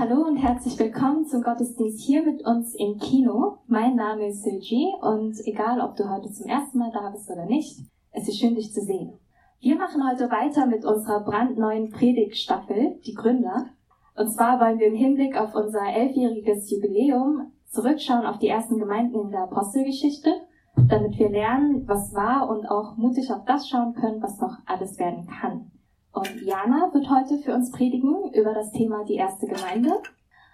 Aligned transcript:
Hallo 0.00 0.22
und 0.22 0.36
herzlich 0.36 0.78
willkommen 0.78 1.26
zum 1.26 1.42
Gottesdienst 1.42 1.98
hier 1.98 2.22
mit 2.22 2.46
uns 2.46 2.72
im 2.76 2.98
Kino. 2.98 3.58
Mein 3.66 3.96
Name 3.96 4.28
ist 4.28 4.44
Silji 4.44 4.94
und 5.00 5.34
egal, 5.44 5.80
ob 5.80 5.96
du 5.96 6.08
heute 6.08 6.30
zum 6.30 6.46
ersten 6.46 6.78
Mal 6.78 6.92
da 6.92 7.10
bist 7.10 7.28
oder 7.28 7.46
nicht, 7.46 7.80
es 8.12 8.28
ist 8.28 8.38
schön, 8.38 8.54
dich 8.54 8.72
zu 8.72 8.80
sehen. 8.80 9.14
Wir 9.58 9.74
machen 9.74 10.08
heute 10.08 10.30
weiter 10.30 10.66
mit 10.66 10.84
unserer 10.84 11.24
brandneuen 11.24 11.90
Predigtstaffel, 11.90 13.00
die 13.04 13.14
Gründer. 13.14 13.70
Und 14.14 14.28
zwar 14.30 14.60
wollen 14.60 14.78
wir 14.78 14.86
im 14.86 14.94
Hinblick 14.94 15.36
auf 15.36 15.56
unser 15.56 15.84
elfjähriges 15.92 16.70
Jubiläum 16.70 17.50
zurückschauen 17.66 18.24
auf 18.24 18.38
die 18.38 18.46
ersten 18.46 18.78
Gemeinden 18.78 19.20
in 19.20 19.30
der 19.32 19.42
Apostelgeschichte, 19.42 20.30
damit 20.76 21.18
wir 21.18 21.28
lernen, 21.28 21.88
was 21.88 22.14
war 22.14 22.48
und 22.48 22.70
auch 22.70 22.96
mutig 22.96 23.32
auf 23.32 23.44
das 23.46 23.68
schauen 23.68 23.94
können, 23.94 24.22
was 24.22 24.38
noch 24.38 24.58
alles 24.64 24.96
werden 25.00 25.26
kann. 25.26 25.72
Und 26.18 26.42
Jana 26.42 26.92
wird 26.92 27.08
heute 27.08 27.38
für 27.38 27.54
uns 27.54 27.70
predigen 27.70 28.32
über 28.34 28.52
das 28.52 28.72
Thema 28.72 29.04
die 29.04 29.14
erste 29.14 29.46
Gemeinde 29.46 30.02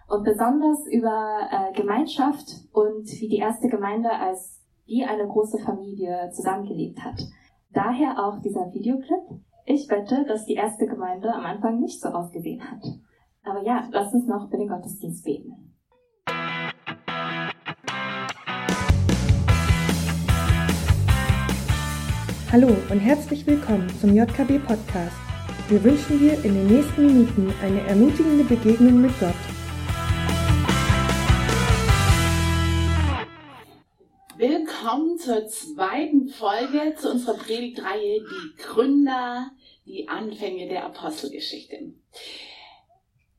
und 0.08 0.22
besonders 0.22 0.86
über 0.88 1.48
äh, 1.50 1.72
Gemeinschaft 1.72 2.68
und 2.74 3.06
wie 3.06 3.28
die 3.28 3.38
erste 3.38 3.68
Gemeinde 3.68 4.10
als 4.10 4.60
wie 4.84 5.04
eine 5.04 5.26
große 5.26 5.58
Familie 5.60 6.30
zusammengelebt 6.34 7.02
hat. 7.02 7.18
Daher 7.72 8.22
auch 8.22 8.42
dieser 8.42 8.74
Videoclip. 8.74 9.40
Ich 9.64 9.88
wette, 9.88 10.26
dass 10.26 10.44
die 10.44 10.52
erste 10.52 10.86
Gemeinde 10.86 11.32
am 11.32 11.46
Anfang 11.46 11.80
nicht 11.80 11.98
so 11.98 12.10
ausgesehen 12.10 12.70
hat. 12.70 12.84
Aber 13.42 13.62
ja, 13.62 13.88
lass 13.90 14.12
uns 14.12 14.26
noch 14.26 14.50
für 14.50 14.58
den 14.58 14.68
Gottesdienst 14.68 15.24
beten. 15.24 15.74
Hallo 22.52 22.68
und 22.90 22.98
herzlich 22.98 23.46
willkommen 23.46 23.88
zum 23.98 24.14
JKB 24.14 24.58
Podcast. 24.58 25.23
Wir 25.66 25.82
wünschen 25.82 26.18
dir 26.18 26.34
in 26.44 26.54
den 26.54 26.66
nächsten 26.66 27.06
Minuten 27.06 27.54
eine 27.62 27.80
ermutigende 27.86 28.44
Begegnung 28.44 29.00
mit 29.00 29.18
Gott. 29.18 29.32
Willkommen 34.36 35.18
zur 35.18 35.46
zweiten 35.46 36.28
Folge 36.28 36.94
zu 37.00 37.12
unserer 37.12 37.38
Predigtreihe 37.38 38.20
Die 38.20 38.62
Gründer, 38.62 39.52
die 39.86 40.06
Anfänge 40.06 40.68
der 40.68 40.84
Apostelgeschichte. 40.84 41.94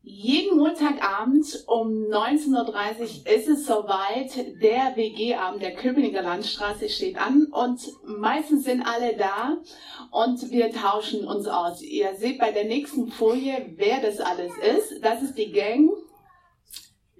Jeden 0.07 0.59
Montagabend 0.59 1.63
um 1.65 1.87
19.30 1.87 2.51
Uhr 2.51 3.35
ist 3.35 3.47
es 3.49 3.65
soweit. 3.65 4.61
Der 4.61 4.95
WG-Abend 4.95 5.63
der 5.63 5.73
Köpenicker 5.73 6.21
Landstraße 6.21 6.89
steht 6.89 7.17
an 7.17 7.47
und 7.47 7.81
meistens 8.05 8.65
sind 8.65 8.83
alle 8.83 9.17
da 9.17 9.57
und 10.11 10.51
wir 10.51 10.71
tauschen 10.71 11.27
uns 11.27 11.47
aus. 11.47 11.81
Ihr 11.81 12.15
seht 12.17 12.37
bei 12.37 12.51
der 12.51 12.65
nächsten 12.65 13.07
Folie, 13.07 13.73
wer 13.77 13.99
das 13.99 14.19
alles 14.19 14.51
ist. 14.57 15.03
Das 15.03 15.23
ist 15.23 15.39
die 15.39 15.51
Gang 15.51 15.89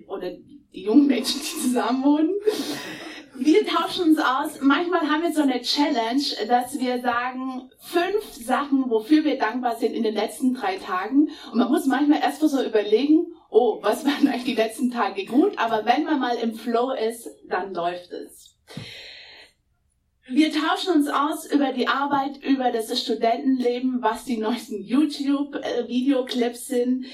oder 0.05 0.29
die 0.29 0.83
jungen 0.83 1.07
Menschen, 1.07 1.41
die 1.41 1.61
zusammen 1.63 2.03
wohnen 2.03 2.35
wir 3.37 3.65
tauschen 3.65 4.09
uns 4.09 4.19
aus. 4.19 4.61
Manchmal 4.61 5.09
haben 5.09 5.23
wir 5.23 5.33
so 5.33 5.41
eine 5.41 5.61
Challenge, 5.61 6.23
dass 6.47 6.79
wir 6.79 7.01
sagen, 7.01 7.69
fünf 7.79 8.33
Sachen, 8.33 8.89
wofür 8.89 9.23
wir 9.23 9.37
dankbar 9.37 9.75
sind 9.75 9.93
in 9.93 10.03
den 10.03 10.15
letzten 10.15 10.53
drei 10.53 10.77
Tagen. 10.77 11.29
Und 11.51 11.57
man 11.57 11.69
muss 11.69 11.85
manchmal 11.85 12.21
erst 12.21 12.41
mal 12.41 12.47
so 12.47 12.63
überlegen, 12.63 13.27
oh, 13.49 13.79
was 13.81 14.05
waren 14.05 14.27
eigentlich 14.27 14.43
die 14.43 14.55
letzten 14.55 14.91
Tage 14.91 15.25
gut? 15.25 15.57
Aber 15.57 15.85
wenn 15.85 16.03
man 16.03 16.19
mal 16.19 16.35
im 16.37 16.55
Flow 16.55 16.91
ist, 16.91 17.29
dann 17.47 17.73
läuft 17.73 18.11
es. 18.11 18.55
Wir 20.27 20.51
tauschen 20.51 20.93
uns 20.93 21.07
aus 21.07 21.45
über 21.45 21.71
die 21.71 21.87
Arbeit, 21.87 22.43
über 22.43 22.71
das 22.71 22.99
Studentenleben, 22.99 24.01
was 24.01 24.25
die 24.25 24.37
neuesten 24.37 24.81
YouTube-Videoclips 24.81 26.67
sind, 26.67 27.05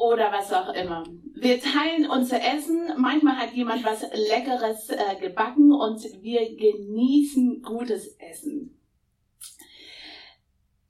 oder 0.00 0.32
was 0.32 0.50
auch 0.52 0.72
immer. 0.72 1.04
Wir 1.34 1.60
teilen 1.60 2.08
unser 2.10 2.40
Essen. 2.42 2.90
Manchmal 2.96 3.36
hat 3.36 3.52
jemand 3.52 3.84
was 3.84 4.02
Leckeres 4.02 4.88
äh, 4.88 5.16
gebacken 5.20 5.72
und 5.72 6.02
wir 6.22 6.56
genießen 6.56 7.62
gutes 7.62 8.16
Essen. 8.18 8.78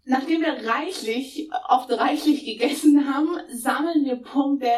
Nachdem 0.04 0.42
wir 0.42 0.64
reichlich, 0.64 1.50
oft 1.68 1.90
reichlich 1.90 2.44
gegessen 2.44 3.12
haben, 3.12 3.36
sammeln 3.52 4.04
wir 4.04 4.16
Punkte, 4.16 4.70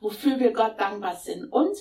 wofür 0.00 0.38
wir 0.38 0.52
Gott 0.52 0.78
dankbar 0.78 1.16
sind. 1.16 1.46
Und 1.50 1.76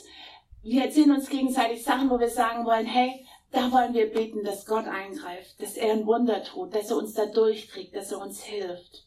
wir 0.63 0.85
erzählen 0.85 1.11
uns 1.11 1.29
gegenseitig 1.29 1.83
Sachen, 1.83 2.09
wo 2.09 2.19
wir 2.19 2.29
sagen 2.29 2.65
wollen, 2.65 2.85
hey, 2.85 3.25
da 3.51 3.71
wollen 3.71 3.93
wir 3.93 4.11
beten, 4.11 4.43
dass 4.43 4.65
Gott 4.65 4.85
eingreift, 4.87 5.61
dass 5.61 5.75
er 5.75 5.91
ein 5.91 6.05
Wunder 6.05 6.41
tut, 6.43 6.73
dass 6.73 6.89
er 6.89 6.97
uns 6.97 7.13
da 7.13 7.25
durchträgt, 7.25 7.95
dass 7.95 8.13
er 8.13 8.21
uns 8.21 8.43
hilft. 8.43 9.05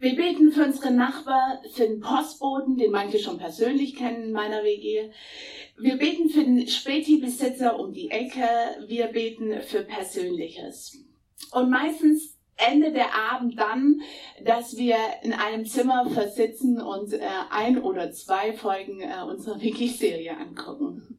Wir 0.00 0.14
beten 0.14 0.52
für 0.52 0.64
unsere 0.64 0.92
Nachbarn, 0.92 1.58
für 1.72 1.88
den 1.88 2.00
Postboten, 2.00 2.76
den 2.76 2.92
manche 2.92 3.18
schon 3.18 3.38
persönlich 3.38 3.96
kennen 3.96 4.24
in 4.24 4.32
meiner 4.32 4.62
WG. 4.62 5.10
Wir 5.76 5.96
beten 5.96 6.28
für 6.30 6.44
den 6.44 6.68
Späti-Besitzer 6.68 7.78
um 7.78 7.92
die 7.92 8.10
Ecke. 8.10 8.48
Wir 8.86 9.08
beten 9.08 9.60
für 9.62 9.82
Persönliches. 9.82 10.96
Und 11.50 11.70
meistens 11.70 12.38
endet 12.56 12.94
der 12.94 13.12
Abend 13.14 13.58
dann, 13.58 14.00
dass 14.44 14.76
wir 14.76 14.96
in 15.22 15.32
einem 15.32 15.64
Zimmer 15.66 16.08
versitzen 16.08 16.80
und 16.80 17.12
äh, 17.12 17.20
ein 17.50 17.78
oder 17.78 18.12
zwei 18.12 18.52
Folgen 18.52 19.00
äh, 19.00 19.22
unserer 19.28 19.60
Wiki-Serie 19.60 20.36
angucken. 20.36 21.18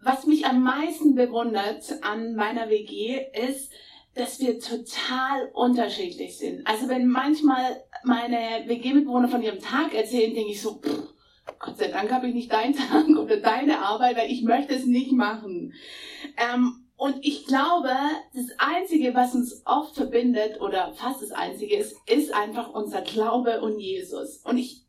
Was 0.00 0.26
mich 0.26 0.46
am 0.46 0.62
meisten 0.62 1.14
bewundert 1.14 1.84
an 2.02 2.34
meiner 2.34 2.68
WG 2.68 3.26
ist, 3.48 3.72
dass 4.16 4.40
wir 4.40 4.58
total 4.58 5.50
unterschiedlich 5.52 6.38
sind. 6.38 6.66
Also 6.66 6.88
wenn 6.88 7.06
manchmal 7.06 7.84
meine 8.02 8.64
WG-Mitbewohner 8.66 9.28
von 9.28 9.42
ihrem 9.42 9.60
Tag 9.60 9.94
erzählen, 9.94 10.34
denke 10.34 10.52
ich 10.52 10.60
so, 10.60 10.80
pff, 10.80 11.14
Gott 11.58 11.78
sei 11.78 11.88
Dank 11.88 12.10
habe 12.10 12.28
ich 12.28 12.34
nicht 12.34 12.52
deinen 12.52 12.74
Tag 12.76 13.06
oder 13.08 13.36
deine 13.36 13.80
Arbeit, 13.80 14.16
weil 14.16 14.30
ich 14.30 14.42
möchte 14.42 14.74
es 14.74 14.86
nicht 14.86 15.12
machen. 15.12 15.74
Ähm, 16.36 16.86
und 16.96 17.16
ich 17.20 17.44
glaube, 17.44 17.90
das 18.32 18.46
Einzige, 18.56 19.14
was 19.14 19.34
uns 19.34 19.62
oft 19.66 19.94
verbindet, 19.94 20.62
oder 20.62 20.94
fast 20.94 21.20
das 21.20 21.32
Einzige 21.32 21.76
ist, 21.76 21.94
ist 22.06 22.32
einfach 22.32 22.72
unser 22.72 23.02
Glaube 23.02 23.60
und 23.60 23.78
Jesus. 23.78 24.38
Und 24.38 24.56
ich 24.56 24.85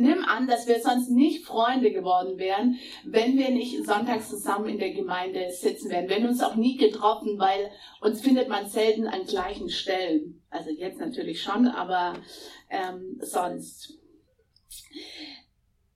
nimm 0.00 0.24
an, 0.24 0.46
dass 0.46 0.66
wir 0.66 0.80
sonst 0.80 1.10
nicht 1.10 1.44
Freunde 1.44 1.92
geworden 1.92 2.38
wären, 2.38 2.78
wenn 3.04 3.36
wir 3.36 3.50
nicht 3.50 3.84
sonntags 3.84 4.28
zusammen 4.28 4.68
in 4.68 4.78
der 4.78 4.92
Gemeinde 4.92 5.50
sitzen 5.50 5.90
wären. 5.90 6.08
Wir 6.08 6.16
hätten 6.16 6.28
uns 6.28 6.42
auch 6.42 6.56
nie 6.56 6.76
getroffen, 6.76 7.38
weil 7.38 7.70
uns 8.00 8.20
findet 8.20 8.48
man 8.48 8.68
selten 8.68 9.06
an 9.06 9.26
gleichen 9.26 9.68
Stellen. 9.68 10.42
Also 10.50 10.70
jetzt 10.70 11.00
natürlich 11.00 11.42
schon, 11.42 11.66
aber 11.66 12.14
ähm, 12.70 13.18
sonst. 13.20 13.98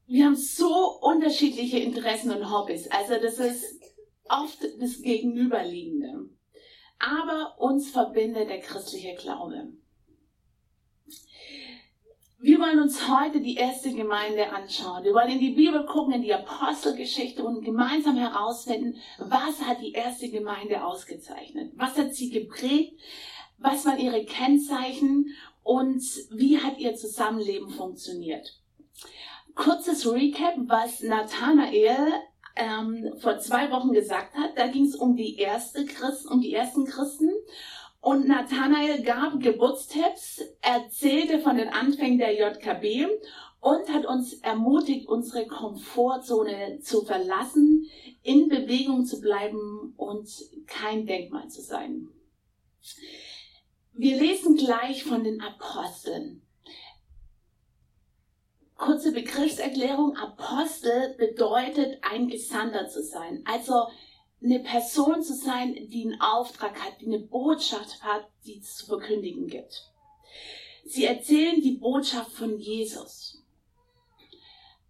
Wir 0.06 0.26
haben 0.26 0.36
so 0.36 0.98
unterschiedliche 1.00 1.78
Interessen 1.78 2.30
und 2.30 2.50
Hobbys. 2.50 2.90
Also 2.90 3.14
das 3.22 3.38
ist 3.38 3.80
oft 4.28 4.58
das 4.80 5.00
Gegenüberliegende. 5.00 6.28
Aber 6.98 7.56
uns 7.58 7.90
verbindet 7.90 8.48
der 8.48 8.60
christliche 8.60 9.14
Glaube. 9.14 9.72
Wir 12.42 12.58
wollen 12.58 12.80
uns 12.80 13.08
heute 13.08 13.40
die 13.40 13.54
erste 13.54 13.92
Gemeinde 13.92 14.50
anschauen. 14.50 15.04
Wir 15.04 15.14
wollen 15.14 15.30
in 15.30 15.38
die 15.38 15.52
Bibel 15.52 15.86
gucken, 15.86 16.12
in 16.12 16.22
die 16.22 16.34
Apostelgeschichte 16.34 17.44
und 17.44 17.64
gemeinsam 17.64 18.16
herausfinden, 18.16 18.98
was 19.18 19.62
hat 19.62 19.80
die 19.80 19.92
erste 19.92 20.28
Gemeinde 20.28 20.84
ausgezeichnet? 20.84 21.70
Was 21.76 21.96
hat 21.96 22.16
sie 22.16 22.30
geprägt? 22.30 22.98
Was 23.58 23.86
waren 23.86 24.00
ihre 24.00 24.24
Kennzeichen? 24.24 25.26
Und 25.62 26.02
wie 26.32 26.58
hat 26.58 26.78
ihr 26.78 26.96
Zusammenleben 26.96 27.70
funktioniert? 27.70 28.58
Kurzes 29.54 30.04
Recap, 30.12 30.56
was 30.66 31.00
Nathanael 31.00 32.12
ähm, 32.56 33.12
vor 33.18 33.38
zwei 33.38 33.70
Wochen 33.70 33.92
gesagt 33.92 34.34
hat. 34.34 34.58
Da 34.58 34.66
ging 34.66 34.86
es 34.86 34.96
um 34.96 35.14
die 35.14 35.36
erste 35.36 35.86
Christen, 35.86 36.26
um 36.26 36.40
die 36.40 36.52
ersten 36.52 36.86
Christen. 36.86 37.30
Und 38.02 38.26
Nathanael 38.26 39.00
gab 39.04 39.38
Geburtstipps, 39.38 40.42
erzählte 40.60 41.38
von 41.38 41.56
den 41.56 41.68
Anfängen 41.68 42.18
der 42.18 42.34
JKB 42.34 43.06
und 43.60 43.88
hat 43.90 44.06
uns 44.06 44.34
ermutigt, 44.40 45.08
unsere 45.08 45.46
Komfortzone 45.46 46.80
zu 46.80 47.04
verlassen, 47.04 47.88
in 48.24 48.48
Bewegung 48.48 49.06
zu 49.06 49.20
bleiben 49.20 49.94
und 49.96 50.28
kein 50.66 51.06
Denkmal 51.06 51.46
zu 51.46 51.62
sein. 51.62 52.08
Wir 53.92 54.18
lesen 54.18 54.56
gleich 54.56 55.04
von 55.04 55.22
den 55.22 55.40
Aposteln. 55.40 56.42
Kurze 58.76 59.12
Begriffserklärung. 59.12 60.16
Apostel 60.16 61.14
bedeutet 61.18 61.98
ein 62.02 62.26
Gesandter 62.26 62.88
zu 62.88 63.00
sein. 63.00 63.44
Also 63.44 63.86
eine 64.42 64.60
Person 64.60 65.22
zu 65.22 65.34
sein, 65.34 65.74
die 65.74 66.04
einen 66.04 66.20
Auftrag 66.20 66.78
hat, 66.80 67.00
die 67.00 67.06
eine 67.06 67.20
Botschaft 67.20 68.02
hat, 68.02 68.28
die 68.44 68.58
es 68.58 68.76
zu 68.76 68.86
verkündigen 68.86 69.46
gibt. 69.46 69.90
Sie 70.84 71.04
erzählen 71.04 71.60
die 71.60 71.76
Botschaft 71.76 72.32
von 72.32 72.58
Jesus. 72.58 73.42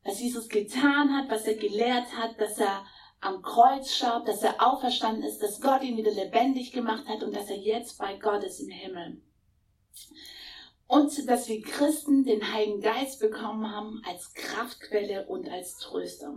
Was 0.05 0.21
Jesus 0.21 0.49
getan 0.49 1.17
hat, 1.17 1.31
was 1.31 1.45
er 1.45 1.55
gelehrt 1.55 2.17
hat, 2.17 2.41
dass 2.41 2.59
er 2.59 2.85
am 3.21 3.41
Kreuz 3.43 3.93
starb, 3.93 4.27
dass 4.27 4.43
er 4.43 4.67
auferstanden 4.67 5.23
ist, 5.23 5.39
dass 5.39 5.61
Gott 5.61 5.83
ihn 5.83 5.97
wieder 5.97 6.11
lebendig 6.11 6.73
gemacht 6.73 7.07
hat 7.07 7.23
und 7.23 7.37
dass 7.37 7.51
er 7.51 7.59
jetzt 7.59 7.99
bei 7.99 8.17
Gott 8.17 8.43
ist 8.43 8.61
im 8.61 8.71
Himmel. 8.71 9.23
und 10.93 11.27
dass 11.27 11.49
wir 11.49 11.63
Christen 11.63 12.23
den 12.25 12.53
Heiligen 12.53 12.83
Geist 12.83 13.19
bekommen 13.21 13.71
haben 13.71 14.03
als 14.07 14.35
Kraftquelle 14.35 15.25
und 15.27 15.49
als 15.49 15.79
Tröster. 15.79 16.35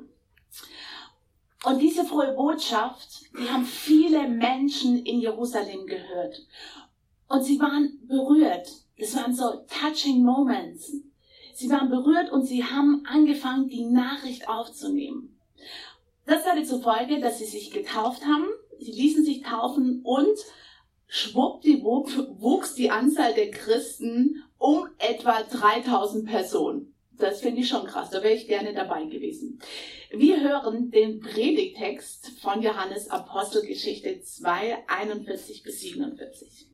Und 1.65 1.79
diese 1.79 2.06
frohe 2.06 2.33
Botschaft, 2.33 3.23
die 3.39 3.50
haben 3.50 3.65
viele 3.65 4.27
Menschen 4.27 5.03
in 5.03 5.19
Jerusalem 5.19 5.88
gehört. 5.88 6.45
Und 7.27 7.44
sie 7.44 7.59
waren 7.59 8.00
berührt. 8.07 8.71
Das 9.00 9.15
waren 9.15 9.33
so 9.33 9.65
touching 9.67 10.23
moments. 10.23 10.94
Sie 11.53 11.69
waren 11.69 11.89
berührt 11.89 12.31
und 12.31 12.44
sie 12.44 12.63
haben 12.63 13.03
angefangen, 13.07 13.67
die 13.67 13.85
Nachricht 13.85 14.47
aufzunehmen. 14.47 15.39
Das 16.25 16.45
hatte 16.45 16.63
zur 16.63 16.81
Folge, 16.81 17.19
dass 17.19 17.39
sie 17.39 17.45
sich 17.45 17.71
getauft 17.71 18.25
haben. 18.25 18.45
Sie 18.79 18.91
ließen 18.91 19.23
sich 19.23 19.41
taufen 19.41 20.01
und 20.03 20.38
schwuppdiwupp 21.07 22.39
wuchs 22.39 22.75
die 22.75 22.91
Anzahl 22.91 23.33
der 23.33 23.51
Christen 23.51 24.44
um 24.57 24.88
etwa 25.00 25.41
3000 25.44 26.27
Personen. 26.27 26.94
Das 27.17 27.41
finde 27.41 27.62
ich 27.62 27.69
schon 27.69 27.85
krass, 27.85 28.09
da 28.09 28.21
wäre 28.21 28.33
ich 28.33 28.47
gerne 28.47 28.73
dabei 28.73 29.06
gewesen. 29.06 29.59
Wir 30.17 30.41
hören 30.41 30.91
den 30.91 31.19
Predigtext 31.19 32.39
von 32.39 32.62
Johannes 32.62 33.09
Apostelgeschichte 33.09 34.21
2, 34.21 34.88
41 34.88 35.62
bis 35.62 35.81
47. 35.81 36.67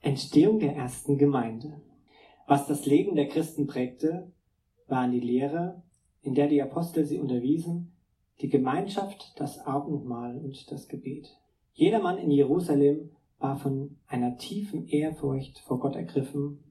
Entstehung 0.00 0.58
der 0.58 0.74
ersten 0.74 1.16
Gemeinde. 1.16 1.80
Was 2.48 2.66
das 2.66 2.86
Leben 2.86 3.14
der 3.14 3.28
Christen 3.28 3.68
prägte, 3.68 4.32
waren 4.88 5.12
die 5.12 5.20
Lehre, 5.20 5.80
in 6.22 6.34
der 6.34 6.48
die 6.48 6.60
Apostel 6.60 7.04
sie 7.04 7.20
unterwiesen, 7.20 7.92
die 8.40 8.48
Gemeinschaft, 8.48 9.32
das 9.36 9.60
Abendmahl 9.60 10.36
und 10.36 10.68
das 10.72 10.88
Gebet. 10.88 11.38
Jedermann 11.74 12.18
in 12.18 12.32
Jerusalem 12.32 13.10
war 13.38 13.60
von 13.60 13.96
einer 14.08 14.38
tiefen 14.38 14.88
Ehrfurcht 14.88 15.60
vor 15.60 15.78
Gott 15.78 15.94
ergriffen 15.94 16.64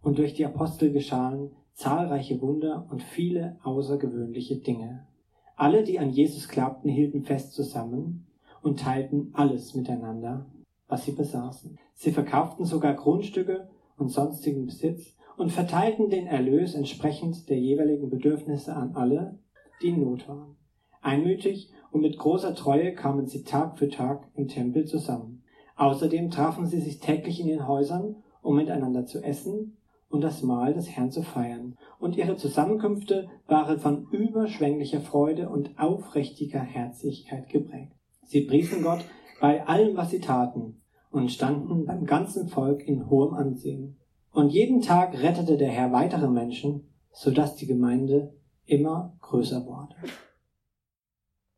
und 0.00 0.18
durch 0.18 0.34
die 0.34 0.46
Apostel 0.46 0.92
geschahen 0.92 1.56
zahlreiche 1.74 2.40
Wunder 2.40 2.86
und 2.88 3.02
viele 3.02 3.58
außergewöhnliche 3.64 4.58
Dinge. 4.58 5.08
Alle, 5.56 5.84
die 5.84 5.98
an 5.98 6.10
Jesus 6.10 6.48
glaubten, 6.48 6.88
hielten 6.88 7.24
fest 7.24 7.52
zusammen 7.52 8.26
und 8.62 8.80
teilten 8.80 9.30
alles 9.32 9.74
miteinander, 9.74 10.46
was 10.88 11.04
sie 11.04 11.12
besaßen. 11.12 11.78
Sie 11.94 12.12
verkauften 12.12 12.64
sogar 12.64 12.94
Grundstücke 12.94 13.68
und 13.96 14.08
sonstigen 14.08 14.66
Besitz 14.66 15.16
und 15.36 15.50
verteilten 15.50 16.10
den 16.10 16.26
Erlös 16.26 16.74
entsprechend 16.74 17.48
der 17.48 17.58
jeweiligen 17.58 18.10
Bedürfnisse 18.10 18.74
an 18.74 18.94
alle, 18.94 19.38
die 19.80 19.88
in 19.88 20.00
Not 20.00 20.28
waren. 20.28 20.56
Einmütig 21.00 21.72
und 21.90 22.00
mit 22.00 22.18
großer 22.18 22.54
Treue 22.54 22.94
kamen 22.94 23.26
sie 23.26 23.42
Tag 23.42 23.78
für 23.78 23.88
Tag 23.88 24.28
im 24.34 24.48
Tempel 24.48 24.84
zusammen. 24.86 25.42
Außerdem 25.76 26.30
trafen 26.30 26.66
sie 26.66 26.80
sich 26.80 27.00
täglich 27.00 27.40
in 27.40 27.48
den 27.48 27.66
Häusern, 27.66 28.16
um 28.40 28.56
miteinander 28.56 29.06
zu 29.06 29.22
essen 29.22 29.76
und 30.12 30.20
das 30.20 30.42
Mahl 30.42 30.74
des 30.74 30.90
Herrn 30.90 31.10
zu 31.10 31.22
feiern. 31.22 31.76
Und 31.98 32.16
ihre 32.16 32.36
Zusammenkünfte 32.36 33.30
waren 33.46 33.80
von 33.80 34.06
überschwänglicher 34.10 35.00
Freude 35.00 35.48
und 35.48 35.78
aufrichtiger 35.78 36.60
Herzlichkeit 36.60 37.48
geprägt. 37.48 37.92
Sie 38.26 38.42
priesen 38.42 38.82
Gott 38.82 39.04
bei 39.40 39.66
allem, 39.66 39.96
was 39.96 40.10
sie 40.10 40.20
taten, 40.20 40.82
und 41.10 41.30
standen 41.30 41.86
beim 41.86 42.04
ganzen 42.04 42.48
Volk 42.48 42.86
in 42.86 43.08
hohem 43.08 43.34
Ansehen. 43.34 43.98
Und 44.32 44.50
jeden 44.50 44.82
Tag 44.82 45.20
rettete 45.20 45.56
der 45.56 45.70
Herr 45.70 45.92
weitere 45.92 46.28
Menschen, 46.28 46.92
so 47.10 47.30
dass 47.30 47.56
die 47.56 47.66
Gemeinde 47.66 48.34
immer 48.64 49.16
größer 49.20 49.66
wurde. 49.66 49.94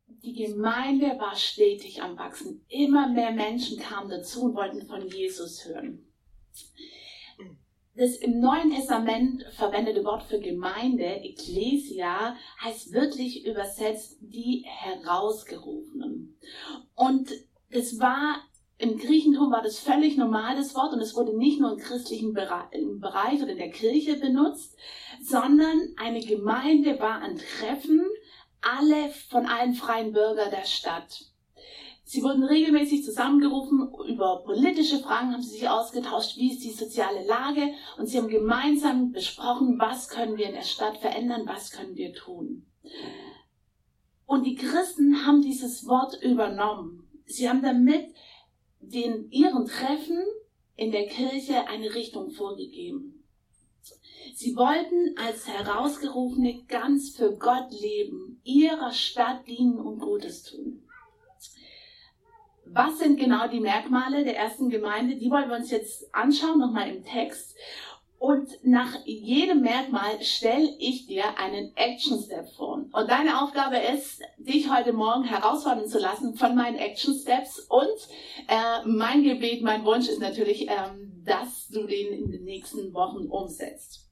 Die 0.07 0.33
Gemeinde 0.33 1.07
war 1.19 1.35
stetig 1.35 2.01
am 2.01 2.17
Wachsen. 2.17 2.65
Immer 2.67 3.09
mehr 3.09 3.31
Menschen 3.31 3.77
kamen 3.77 4.09
dazu 4.09 4.45
und 4.45 4.55
wollten 4.55 4.85
von 4.87 5.07
Jesus 5.07 5.65
hören. 5.65 6.05
Das 7.97 8.17
im 8.17 8.39
Neuen 8.39 8.71
Testament 8.71 9.45
verwendete 9.55 10.03
Wort 10.03 10.23
für 10.23 10.39
Gemeinde, 10.39 11.05
Ecclesia, 11.05 12.35
heißt 12.61 12.91
wirklich 12.91 13.45
übersetzt 13.45 14.17
die 14.19 14.65
Herausgerufenen. 14.65 16.37
Und 16.93 17.31
es 17.69 17.99
war 17.99 18.41
im 18.77 18.97
Griechentum 18.97 19.51
war 19.51 19.61
das 19.61 19.79
völlig 19.79 20.17
normales 20.17 20.75
Wort 20.75 20.91
und 20.91 20.99
es 20.99 21.15
wurde 21.15 21.37
nicht 21.37 21.61
nur 21.61 21.71
im 21.71 21.77
christlichen 21.77 22.33
Bereich 22.33 23.41
oder 23.41 23.51
in 23.51 23.57
der 23.57 23.71
Kirche 23.71 24.17
benutzt, 24.17 24.77
sondern 25.23 25.93
eine 25.95 26.19
Gemeinde 26.19 26.99
war 26.99 27.21
ein 27.21 27.37
Treffen 27.37 28.01
alle 28.61 29.09
von 29.29 29.45
allen 29.45 29.73
freien 29.73 30.11
Bürgern 30.11 30.49
der 30.51 30.65
Stadt. 30.65 31.34
Sie 32.07 32.21
wurden 32.21 32.43
regelmäßig 32.43 33.03
zusammengerufen, 33.03 33.91
über 34.07 34.43
politische 34.45 34.99
Fragen 34.99 35.33
haben 35.33 35.41
sie 35.41 35.57
sich 35.57 35.67
ausgetauscht, 35.67 36.37
wie 36.37 36.51
ist 36.51 36.63
die 36.63 36.69
soziale 36.69 37.25
Lage 37.25 37.73
und 37.97 38.05
sie 38.05 38.19
haben 38.19 38.27
gemeinsam 38.27 39.11
besprochen, 39.11 39.79
was 39.79 40.07
können 40.07 40.37
wir 40.37 40.45
in 40.45 40.53
der 40.53 40.61
Stadt 40.61 40.97
verändern, 40.97 41.47
was 41.47 41.71
können 41.71 41.95
wir 41.95 42.13
tun. 42.13 42.67
Und 44.27 44.43
die 44.43 44.53
Christen 44.53 45.25
haben 45.25 45.41
dieses 45.41 45.87
Wort 45.87 46.21
übernommen. 46.21 47.07
Sie 47.25 47.49
haben 47.49 47.63
damit 47.63 48.13
den, 48.81 49.31
ihren 49.31 49.65
Treffen 49.65 50.23
in 50.75 50.91
der 50.91 51.07
Kirche 51.07 51.67
eine 51.67 51.95
Richtung 51.95 52.29
vorgegeben. 52.29 53.23
Sie 54.35 54.55
wollten 54.55 55.17
als 55.17 55.47
Herausgerufene 55.47 56.65
ganz 56.67 57.15
für 57.15 57.35
Gott 57.35 57.71
leben, 57.71 58.41
ihrer 58.43 58.91
Stadt 58.91 59.47
dienen 59.47 59.79
und 59.79 59.99
Gutes 59.99 60.43
tun. 60.43 60.84
Was 62.67 62.99
sind 62.99 63.19
genau 63.19 63.47
die 63.47 63.59
Merkmale 63.59 64.23
der 64.23 64.37
ersten 64.37 64.69
Gemeinde? 64.69 65.15
Die 65.15 65.29
wollen 65.29 65.49
wir 65.49 65.57
uns 65.57 65.71
jetzt 65.71 66.13
anschauen, 66.13 66.59
nochmal 66.59 66.89
im 66.89 67.03
Text. 67.03 67.55
Und 68.17 68.49
nach 68.63 69.05
jedem 69.05 69.61
Merkmal 69.61 70.21
stelle 70.21 70.69
ich 70.79 71.05
dir 71.05 71.37
einen 71.37 71.75
Action 71.75 72.19
Step 72.19 72.49
vor. 72.53 72.85
Und 72.91 73.09
deine 73.09 73.43
Aufgabe 73.43 73.77
ist, 73.77 74.21
dich 74.37 74.69
heute 74.71 74.93
Morgen 74.93 75.25
herausfordern 75.25 75.87
zu 75.87 75.99
lassen 75.99 76.35
von 76.35 76.55
meinen 76.55 76.77
Action 76.77 77.13
Steps. 77.13 77.59
Und 77.59 77.85
äh, 78.47 78.85
mein 78.85 79.23
Gebet, 79.23 79.61
mein 79.61 79.85
Wunsch 79.85 80.07
ist 80.07 80.21
natürlich, 80.21 80.67
ähm, 80.67 81.23
dass 81.23 81.67
du 81.67 81.85
den 81.85 82.13
in 82.13 82.31
den 82.31 82.45
nächsten 82.45 82.93
Wochen 82.93 83.27
umsetzt. 83.27 84.09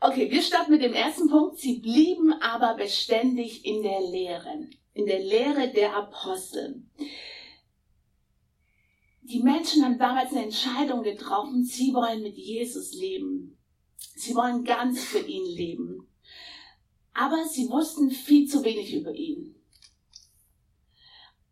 Okay, 0.00 0.30
wir 0.30 0.42
starten 0.42 0.70
mit 0.70 0.82
dem 0.82 0.92
ersten 0.92 1.28
Punkt. 1.28 1.58
Sie 1.58 1.80
blieben 1.80 2.32
aber 2.40 2.74
beständig 2.74 3.64
in 3.64 3.82
der 3.82 4.00
Lehre, 4.00 4.68
in 4.94 5.06
der 5.06 5.18
Lehre 5.18 5.68
der 5.68 5.96
Apostel. 5.96 6.84
Die 9.28 9.42
Menschen 9.42 9.84
haben 9.84 9.98
damals 9.98 10.32
eine 10.32 10.44
Entscheidung 10.44 11.02
getroffen, 11.02 11.62
sie 11.62 11.92
wollen 11.92 12.22
mit 12.22 12.38
Jesus 12.38 12.94
leben. 12.94 13.58
Sie 14.14 14.34
wollen 14.34 14.64
ganz 14.64 15.04
für 15.04 15.18
ihn 15.18 15.44
leben. 15.44 16.08
Aber 17.12 17.44
sie 17.44 17.68
wussten 17.68 18.10
viel 18.10 18.48
zu 18.48 18.64
wenig 18.64 18.94
über 18.94 19.12
ihn. 19.12 19.54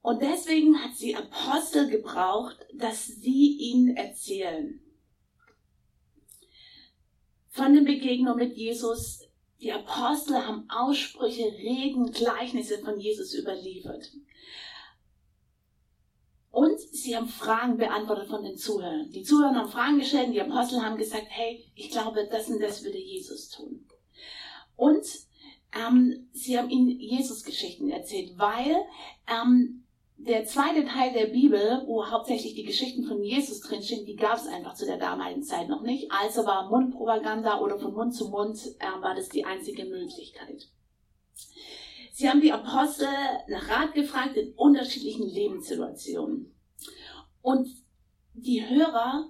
Und 0.00 0.22
deswegen 0.22 0.82
hat 0.82 0.96
sie 0.96 1.16
Apostel 1.16 1.90
gebraucht, 1.90 2.56
dass 2.72 3.08
sie 3.08 3.58
ihnen 3.58 3.94
erzählen. 3.94 4.80
Von 7.50 7.74
den 7.74 7.84
Begegnungen 7.84 8.38
mit 8.38 8.56
Jesus, 8.56 9.20
die 9.60 9.72
Apostel 9.72 10.36
haben 10.46 10.70
Aussprüche, 10.70 11.44
Reden, 11.44 12.10
Gleichnisse 12.10 12.78
von 12.78 12.98
Jesus 12.98 13.34
überliefert. 13.34 14.12
Und 16.56 16.80
sie 16.80 17.14
haben 17.14 17.28
Fragen 17.28 17.76
beantwortet 17.76 18.28
von 18.28 18.42
den 18.42 18.56
Zuhörern. 18.56 19.10
Die 19.10 19.22
Zuhörer 19.22 19.56
haben 19.56 19.68
Fragen 19.68 19.98
gestellt, 19.98 20.32
die 20.32 20.40
Apostel 20.40 20.80
haben 20.80 20.96
gesagt, 20.96 21.26
hey, 21.28 21.62
ich 21.74 21.90
glaube, 21.90 22.26
das 22.30 22.48
und 22.48 22.62
das 22.62 22.82
würde 22.82 22.96
Jesus 22.96 23.50
tun. 23.50 23.84
Und 24.74 25.04
ähm, 25.78 26.30
sie 26.32 26.56
haben 26.56 26.70
ihnen 26.70 26.88
Jesus-Geschichten 26.88 27.90
erzählt, 27.90 28.38
weil 28.38 28.74
ähm, 29.28 29.84
der 30.16 30.46
zweite 30.46 30.86
Teil 30.86 31.12
der 31.12 31.26
Bibel, 31.26 31.82
wo 31.84 32.06
hauptsächlich 32.06 32.54
die 32.54 32.64
Geschichten 32.64 33.04
von 33.04 33.22
Jesus 33.22 33.60
drinstehen, 33.60 34.06
die 34.06 34.16
gab 34.16 34.38
es 34.38 34.46
einfach 34.46 34.72
zu 34.72 34.86
der 34.86 34.96
damaligen 34.96 35.42
Zeit 35.42 35.68
noch 35.68 35.82
nicht. 35.82 36.10
Also 36.10 36.46
war 36.46 36.70
Mundpropaganda 36.70 37.60
oder 37.60 37.78
von 37.78 37.92
Mund 37.92 38.14
zu 38.14 38.30
Mund 38.30 38.58
äh, 38.78 39.02
war 39.02 39.14
das 39.14 39.28
die 39.28 39.44
einzige 39.44 39.84
Möglichkeit. 39.84 40.70
Sie 42.16 42.30
haben 42.30 42.40
die 42.40 42.50
Apostel 42.50 43.08
nach 43.46 43.68
Rat 43.68 43.92
gefragt 43.92 44.38
in 44.38 44.54
unterschiedlichen 44.54 45.28
Lebenssituationen. 45.28 46.58
Und 47.42 47.68
die 48.32 48.66
Hörer, 48.66 49.28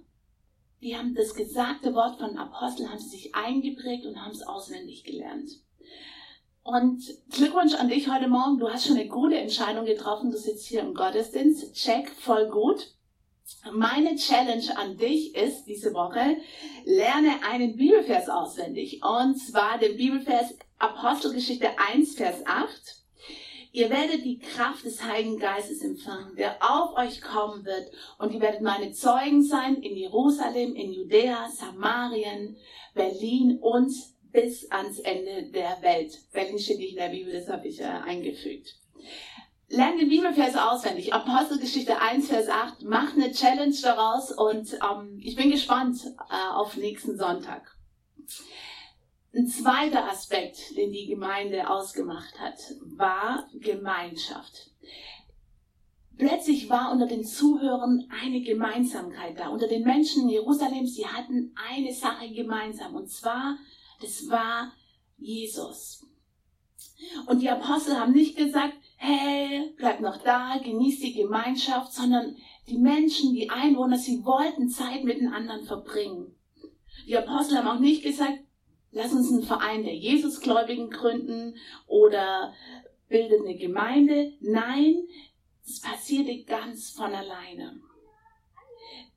die 0.80 0.96
haben 0.96 1.12
das 1.16 1.34
gesagte 1.34 1.94
Wort 1.94 2.20
von 2.20 2.38
Aposteln, 2.38 2.88
haben 2.88 3.00
sie 3.00 3.08
sich 3.08 3.34
eingeprägt 3.34 4.06
und 4.06 4.24
haben 4.24 4.30
es 4.30 4.42
auswendig 4.42 5.02
gelernt. 5.02 5.50
Und 6.62 7.02
Glückwunsch 7.30 7.74
an 7.74 7.88
dich 7.88 8.08
heute 8.08 8.28
Morgen. 8.28 8.60
Du 8.60 8.68
hast 8.68 8.86
schon 8.86 8.96
eine 8.96 9.08
gute 9.08 9.36
Entscheidung 9.36 9.84
getroffen. 9.84 10.30
Du 10.30 10.38
sitzt 10.38 10.66
hier 10.66 10.82
im 10.82 10.94
Gottesdienst. 10.94 11.74
Check, 11.74 12.08
voll 12.10 12.48
gut. 12.50 12.94
Meine 13.72 14.14
Challenge 14.14 14.78
an 14.78 14.96
dich 14.96 15.34
ist 15.34 15.64
diese 15.64 15.92
Woche, 15.92 16.36
lerne 16.84 17.42
einen 17.50 17.74
Bibelvers 17.74 18.28
auswendig. 18.28 19.00
Und 19.04 19.38
zwar 19.38 19.76
den 19.78 19.96
Bibelvers 19.96 20.54
Apostelgeschichte 20.78 21.78
1, 21.78 22.16
Vers 22.16 22.44
8. 22.44 22.96
Ihr 23.72 23.90
werdet 23.90 24.24
die 24.24 24.38
Kraft 24.38 24.84
des 24.84 25.02
Heiligen 25.02 25.38
Geistes 25.38 25.82
empfangen, 25.82 26.34
der 26.36 26.56
auf 26.60 26.96
euch 26.96 27.20
kommen 27.20 27.64
wird. 27.64 27.90
Und 28.18 28.32
ihr 28.32 28.40
werdet 28.40 28.62
meine 28.62 28.92
Zeugen 28.92 29.42
sein 29.42 29.76
in 29.76 29.96
Jerusalem, 29.96 30.74
in 30.74 30.92
Judäa, 30.92 31.48
Samarien, 31.50 32.56
Berlin 32.94 33.58
und 33.60 33.92
bis 34.32 34.70
ans 34.70 34.98
Ende 35.00 35.50
der 35.50 35.80
Welt. 35.82 36.18
Berlin 36.32 36.58
steht 36.58 36.78
nicht 36.78 36.92
in 36.92 36.96
der 36.96 37.08
Bibel, 37.08 37.32
das 37.32 37.48
habe 37.48 37.68
ich 37.68 37.80
äh, 37.80 37.84
eingefügt. 37.84 38.76
Lernt 39.68 40.00
die 40.00 40.06
Bibelverse 40.06 40.62
auswendig. 40.70 41.12
Apostelgeschichte 41.12 42.00
1, 42.00 42.28
Vers 42.28 42.48
8. 42.48 42.82
Macht 42.82 43.14
eine 43.14 43.32
Challenge 43.32 43.74
daraus 43.82 44.30
und 44.30 44.72
ähm, 44.74 45.18
ich 45.22 45.36
bin 45.36 45.50
gespannt 45.50 45.98
äh, 46.30 46.54
auf 46.54 46.76
nächsten 46.76 47.18
Sonntag. 47.18 47.76
Ein 49.36 49.46
zweiter 49.46 50.10
Aspekt, 50.10 50.76
den 50.78 50.92
die 50.92 51.06
Gemeinde 51.06 51.68
ausgemacht 51.68 52.40
hat, 52.40 52.58
war 52.96 53.46
Gemeinschaft. 53.52 54.70
Plötzlich 56.16 56.70
war 56.70 56.90
unter 56.90 57.06
den 57.06 57.22
Zuhörern 57.22 58.08
eine 58.22 58.40
Gemeinsamkeit 58.40 59.38
da. 59.38 59.50
Unter 59.50 59.68
den 59.68 59.82
Menschen 59.82 60.22
in 60.22 60.30
Jerusalem, 60.30 60.86
sie 60.86 61.06
hatten 61.06 61.54
eine 61.68 61.92
Sache 61.92 62.30
gemeinsam. 62.30 62.94
Und 62.94 63.10
zwar, 63.10 63.58
das 64.00 64.26
war 64.30 64.72
Jesus. 65.18 66.06
Und 67.26 67.42
die 67.42 67.50
Apostel 67.50 68.00
haben 68.00 68.12
nicht 68.12 68.38
gesagt, 68.38 68.72
hey, 68.96 69.74
bleib 69.76 70.00
noch 70.00 70.16
da, 70.22 70.56
genieß 70.56 71.00
die 71.00 71.12
Gemeinschaft, 71.12 71.92
sondern 71.92 72.36
die 72.70 72.78
Menschen, 72.78 73.34
die 73.34 73.50
Einwohner, 73.50 73.98
sie 73.98 74.24
wollten 74.24 74.70
Zeit 74.70 75.04
mit 75.04 75.20
den 75.20 75.28
anderen 75.28 75.66
verbringen. 75.66 76.34
Die 77.06 77.18
Apostel 77.18 77.58
haben 77.58 77.68
auch 77.68 77.80
nicht 77.80 78.02
gesagt, 78.02 78.38
lass 78.96 79.12
uns 79.12 79.30
einen 79.30 79.42
Verein 79.42 79.84
der 79.84 79.94
Jesusgläubigen 79.94 80.90
gründen 80.90 81.56
oder 81.86 82.54
bildet 83.08 83.42
eine 83.42 83.56
Gemeinde. 83.56 84.32
Nein, 84.40 85.06
es 85.64 85.80
passierte 85.80 86.44
ganz 86.44 86.90
von 86.90 87.12
alleine. 87.12 87.78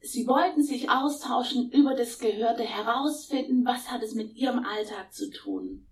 Sie 0.01 0.27
wollten 0.27 0.63
sich 0.63 0.89
austauschen 0.89 1.71
über 1.71 1.93
das 1.93 2.19
Gehörte, 2.19 2.63
herausfinden, 2.63 3.65
was 3.65 3.89
hat 3.89 4.03
es 4.03 4.15
mit 4.15 4.35
ihrem 4.35 4.59
Alltag 4.59 5.13
zu 5.13 5.29
tun. 5.31 5.87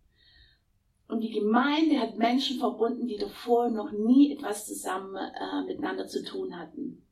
Und 1.08 1.22
die 1.22 1.32
Gemeinde 1.32 2.00
hat 2.00 2.18
Menschen 2.18 2.60
verbunden, 2.60 3.08
die 3.08 3.18
davor 3.18 3.70
noch 3.70 3.92
nie 3.92 4.34
etwas 4.34 4.66
zusammen 4.66 5.16
äh, 5.16 5.64
miteinander 5.66 6.08
zu 6.08 6.24
tun 6.24 6.58
hatten. 6.58 7.06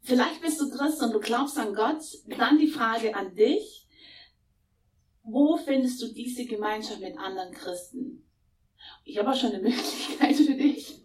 Vielleicht 0.00 0.40
bist 0.40 0.58
du 0.60 0.70
Christ 0.70 1.02
und 1.02 1.12
du 1.12 1.20
glaubst 1.20 1.58
an 1.58 1.74
Gott. 1.74 2.02
Dann 2.38 2.58
die 2.58 2.68
Frage 2.68 3.14
an 3.14 3.34
dich. 3.34 3.81
Wo 5.24 5.56
findest 5.56 6.02
du 6.02 6.12
diese 6.12 6.44
Gemeinschaft 6.44 7.00
mit 7.00 7.16
anderen 7.18 7.52
Christen? 7.52 8.24
Ich 9.04 9.18
habe 9.18 9.30
auch 9.30 9.36
schon 9.36 9.52
eine 9.52 9.62
Möglichkeit 9.62 10.36
für 10.36 10.54
dich. 10.54 11.02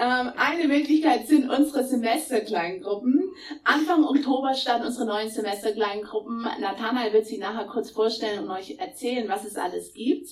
Ähm, 0.00 0.32
eine 0.36 0.68
Möglichkeit 0.68 1.26
sind 1.26 1.50
unsere 1.50 1.84
Semesterkleingruppen. 1.84 3.32
Anfang 3.64 4.04
Oktober 4.04 4.54
starten 4.54 4.86
unsere 4.86 5.06
neuen 5.06 5.30
Semesterkleingruppen. 5.30 6.42
Nathanael 6.60 7.12
wird 7.12 7.26
sie 7.26 7.38
nachher 7.38 7.66
kurz 7.66 7.90
vorstellen 7.90 8.44
und 8.44 8.50
euch 8.50 8.78
erzählen, 8.78 9.28
was 9.28 9.44
es 9.44 9.56
alles 9.56 9.92
gibt. 9.94 10.28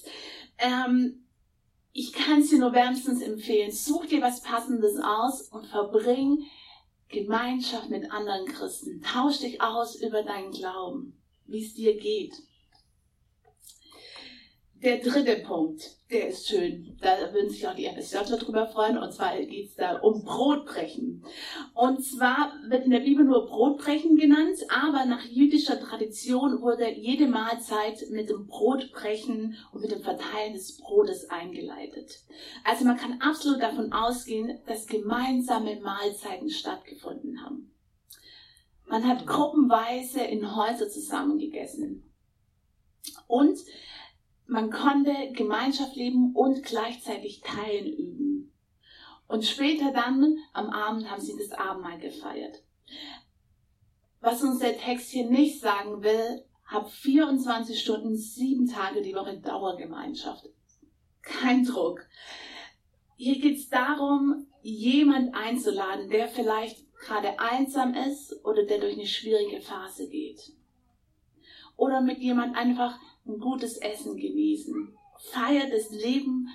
Ähm, 0.58 1.26
ich 1.92 2.12
kann 2.12 2.42
es 2.42 2.50
dir 2.50 2.58
nur 2.58 2.74
wärmstens 2.74 3.22
empfehlen. 3.22 3.72
Such 3.72 4.06
dir 4.06 4.22
was 4.22 4.42
Passendes 4.42 4.98
aus 4.98 5.48
und 5.48 5.66
verbring 5.66 6.44
Gemeinschaft 7.08 7.88
mit 7.88 8.12
anderen 8.12 8.46
Christen. 8.46 9.02
Tausch 9.02 9.38
dich 9.38 9.62
aus 9.62 9.96
über 9.96 10.22
deinen 10.22 10.52
Glauben, 10.52 11.20
wie 11.48 11.64
es 11.64 11.74
dir 11.74 11.96
geht. 11.96 12.34
Der 14.82 14.98
dritte 14.98 15.36
Punkt, 15.36 15.96
der 16.10 16.28
ist 16.28 16.48
schön. 16.48 16.96
Da 17.00 17.32
würden 17.32 17.48
sich 17.48 17.66
auch 17.66 17.74
die 17.74 17.88
FSJler 17.88 18.36
drüber 18.36 18.66
freuen. 18.66 18.98
Und 18.98 19.10
zwar 19.10 19.36
geht 19.38 19.70
es 19.70 19.74
da 19.74 19.96
um 19.96 20.22
Brotbrechen. 20.22 21.24
Und 21.72 22.04
zwar 22.04 22.52
wird 22.68 22.84
in 22.84 22.90
der 22.90 23.00
Bibel 23.00 23.24
nur 23.24 23.46
Brotbrechen 23.46 24.16
genannt, 24.16 24.58
aber 24.68 25.06
nach 25.06 25.24
jüdischer 25.24 25.80
Tradition 25.80 26.60
wurde 26.60 26.90
jede 26.90 27.26
Mahlzeit 27.26 28.04
mit 28.10 28.28
dem 28.28 28.46
Brotbrechen 28.46 29.56
und 29.72 29.80
mit 29.80 29.90
dem 29.90 30.02
Verteilen 30.02 30.52
des 30.52 30.76
Brotes 30.76 31.30
eingeleitet. 31.30 32.20
Also 32.62 32.84
man 32.84 32.98
kann 32.98 33.20
absolut 33.20 33.62
davon 33.62 33.92
ausgehen, 33.92 34.60
dass 34.66 34.86
gemeinsame 34.86 35.80
Mahlzeiten 35.80 36.50
stattgefunden 36.50 37.42
haben. 37.42 37.72
Man 38.88 39.06
hat 39.06 39.26
gruppenweise 39.26 40.20
in 40.20 40.54
Häuser 40.54 40.88
zusammengegessen. 40.88 42.02
Und 43.26 43.58
man 44.46 44.70
konnte 44.70 45.12
Gemeinschaft 45.32 45.96
leben 45.96 46.34
und 46.34 46.62
gleichzeitig 46.62 47.40
Teilen 47.40 47.92
üben. 47.92 48.52
Und 49.26 49.44
später 49.44 49.92
dann, 49.92 50.38
am 50.52 50.70
Abend, 50.70 51.10
haben 51.10 51.20
sie 51.20 51.36
das 51.36 51.50
Abendmahl 51.58 51.98
gefeiert. 51.98 52.62
Was 54.20 54.42
uns 54.42 54.60
der 54.60 54.78
Text 54.78 55.10
hier 55.10 55.28
nicht 55.28 55.60
sagen 55.60 56.02
will, 56.02 56.44
hab 56.64 56.90
24 56.90 57.78
Stunden, 57.78 58.16
sieben 58.16 58.66
Tage 58.68 59.02
die 59.02 59.14
Woche 59.14 59.38
Dauergemeinschaft. 59.38 60.48
Kein 61.22 61.64
Druck. 61.64 62.06
Hier 63.16 63.40
geht 63.40 63.58
es 63.58 63.68
darum, 63.68 64.46
jemand 64.62 65.34
einzuladen, 65.34 66.08
der 66.08 66.28
vielleicht 66.28 66.85
gerade 67.06 67.38
einsam 67.38 67.94
ist 67.94 68.44
oder 68.44 68.64
der 68.64 68.78
durch 68.78 68.94
eine 68.94 69.06
schwierige 69.06 69.60
Phase 69.60 70.08
geht. 70.08 70.52
Oder 71.76 72.00
mit 72.00 72.18
jemand 72.18 72.56
einfach 72.56 72.98
ein 73.26 73.38
gutes 73.38 73.76
Essen 73.78 74.16
genießen. 74.16 74.96
Feiert 75.18 75.72
das 75.72 75.90
Leben, 75.90 76.48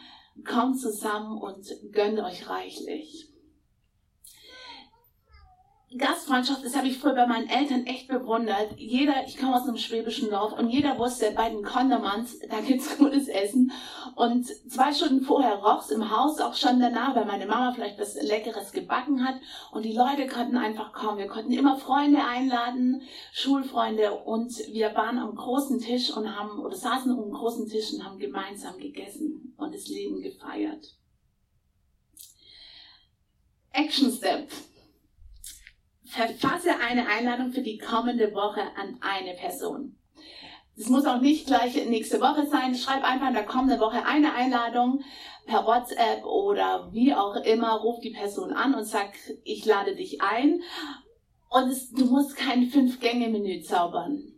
kommt 0.45 0.79
zusammen 0.79 1.41
und 1.41 1.67
gönnt 1.91 2.19
euch 2.19 2.49
reichlich. 2.49 3.30
Gastfreundschaft, 5.97 6.63
das 6.63 6.77
habe 6.77 6.87
ich 6.87 6.99
früher 6.99 7.15
bei 7.15 7.27
meinen 7.27 7.49
Eltern 7.49 7.85
echt 7.85 8.07
bewundert. 8.07 8.69
Jeder, 8.77 9.25
ich 9.27 9.37
komme 9.37 9.55
aus 9.55 9.67
einem 9.67 9.75
schwäbischen 9.75 10.29
Dorf 10.29 10.53
und 10.53 10.69
jeder 10.69 10.97
wusste, 10.97 11.31
bei 11.35 11.49
den 11.49 11.63
Kondermanns, 11.63 12.39
da 12.49 12.61
gibt's 12.61 12.97
gutes 12.97 13.27
Essen. 13.27 13.73
Und 14.15 14.45
zwei 14.71 14.93
Stunden 14.93 15.21
vorher 15.21 15.55
roch's 15.55 15.89
im 15.89 16.09
Haus 16.09 16.39
auch 16.39 16.55
schon 16.55 16.79
danach, 16.79 17.13
weil 17.15 17.25
meine 17.25 17.45
Mama 17.45 17.73
vielleicht 17.73 17.99
was 17.99 18.15
Leckeres 18.21 18.71
gebacken 18.71 19.27
hat. 19.27 19.35
Und 19.71 19.83
die 19.83 19.91
Leute 19.91 20.27
konnten 20.27 20.55
einfach 20.55 20.93
kommen. 20.93 21.17
Wir 21.17 21.27
konnten 21.27 21.51
immer 21.51 21.75
Freunde 21.77 22.23
einladen, 22.23 23.01
Schulfreunde. 23.33 24.13
Und 24.13 24.57
wir 24.69 24.95
waren 24.95 25.19
am 25.19 25.35
großen 25.35 25.79
Tisch 25.79 26.09
und 26.15 26.33
haben, 26.37 26.59
oder 26.59 26.75
saßen 26.75 27.11
um 27.11 27.25
den 27.25 27.33
großen 27.33 27.67
Tisch 27.67 27.91
und 27.93 28.05
haben 28.05 28.17
gemeinsam 28.17 28.77
gegessen 28.77 29.53
und 29.57 29.75
das 29.75 29.87
Leben 29.89 30.21
gefeiert. 30.21 30.95
Action 33.73 34.11
Step 34.11 34.49
verfasse 36.11 36.77
eine 36.85 37.07
Einladung 37.07 37.53
für 37.53 37.61
die 37.61 37.77
kommende 37.77 38.33
Woche 38.33 38.61
an 38.75 38.97
eine 38.99 39.33
Person. 39.35 39.95
Es 40.77 40.89
muss 40.89 41.05
auch 41.05 41.21
nicht 41.21 41.47
gleich 41.47 41.73
nächste 41.87 42.19
Woche 42.19 42.47
sein. 42.47 42.75
Schreib 42.75 43.03
einfach 43.03 43.29
in 43.29 43.33
der 43.33 43.45
kommenden 43.45 43.79
Woche 43.79 44.05
eine 44.05 44.33
Einladung 44.33 45.03
per 45.45 45.65
WhatsApp 45.65 46.25
oder 46.25 46.89
wie 46.91 47.13
auch 47.13 47.35
immer. 47.37 47.77
Ruf 47.77 48.01
die 48.01 48.09
Person 48.09 48.51
an 48.51 48.75
und 48.75 48.83
sag, 48.83 49.13
ich 49.45 49.65
lade 49.65 49.95
dich 49.95 50.21
ein. 50.21 50.61
Und 51.49 51.69
es, 51.69 51.91
du 51.91 52.05
musst 52.05 52.35
kein 52.35 52.65
Fünf-Gänge-Menü 52.65 53.61
zaubern. 53.61 54.33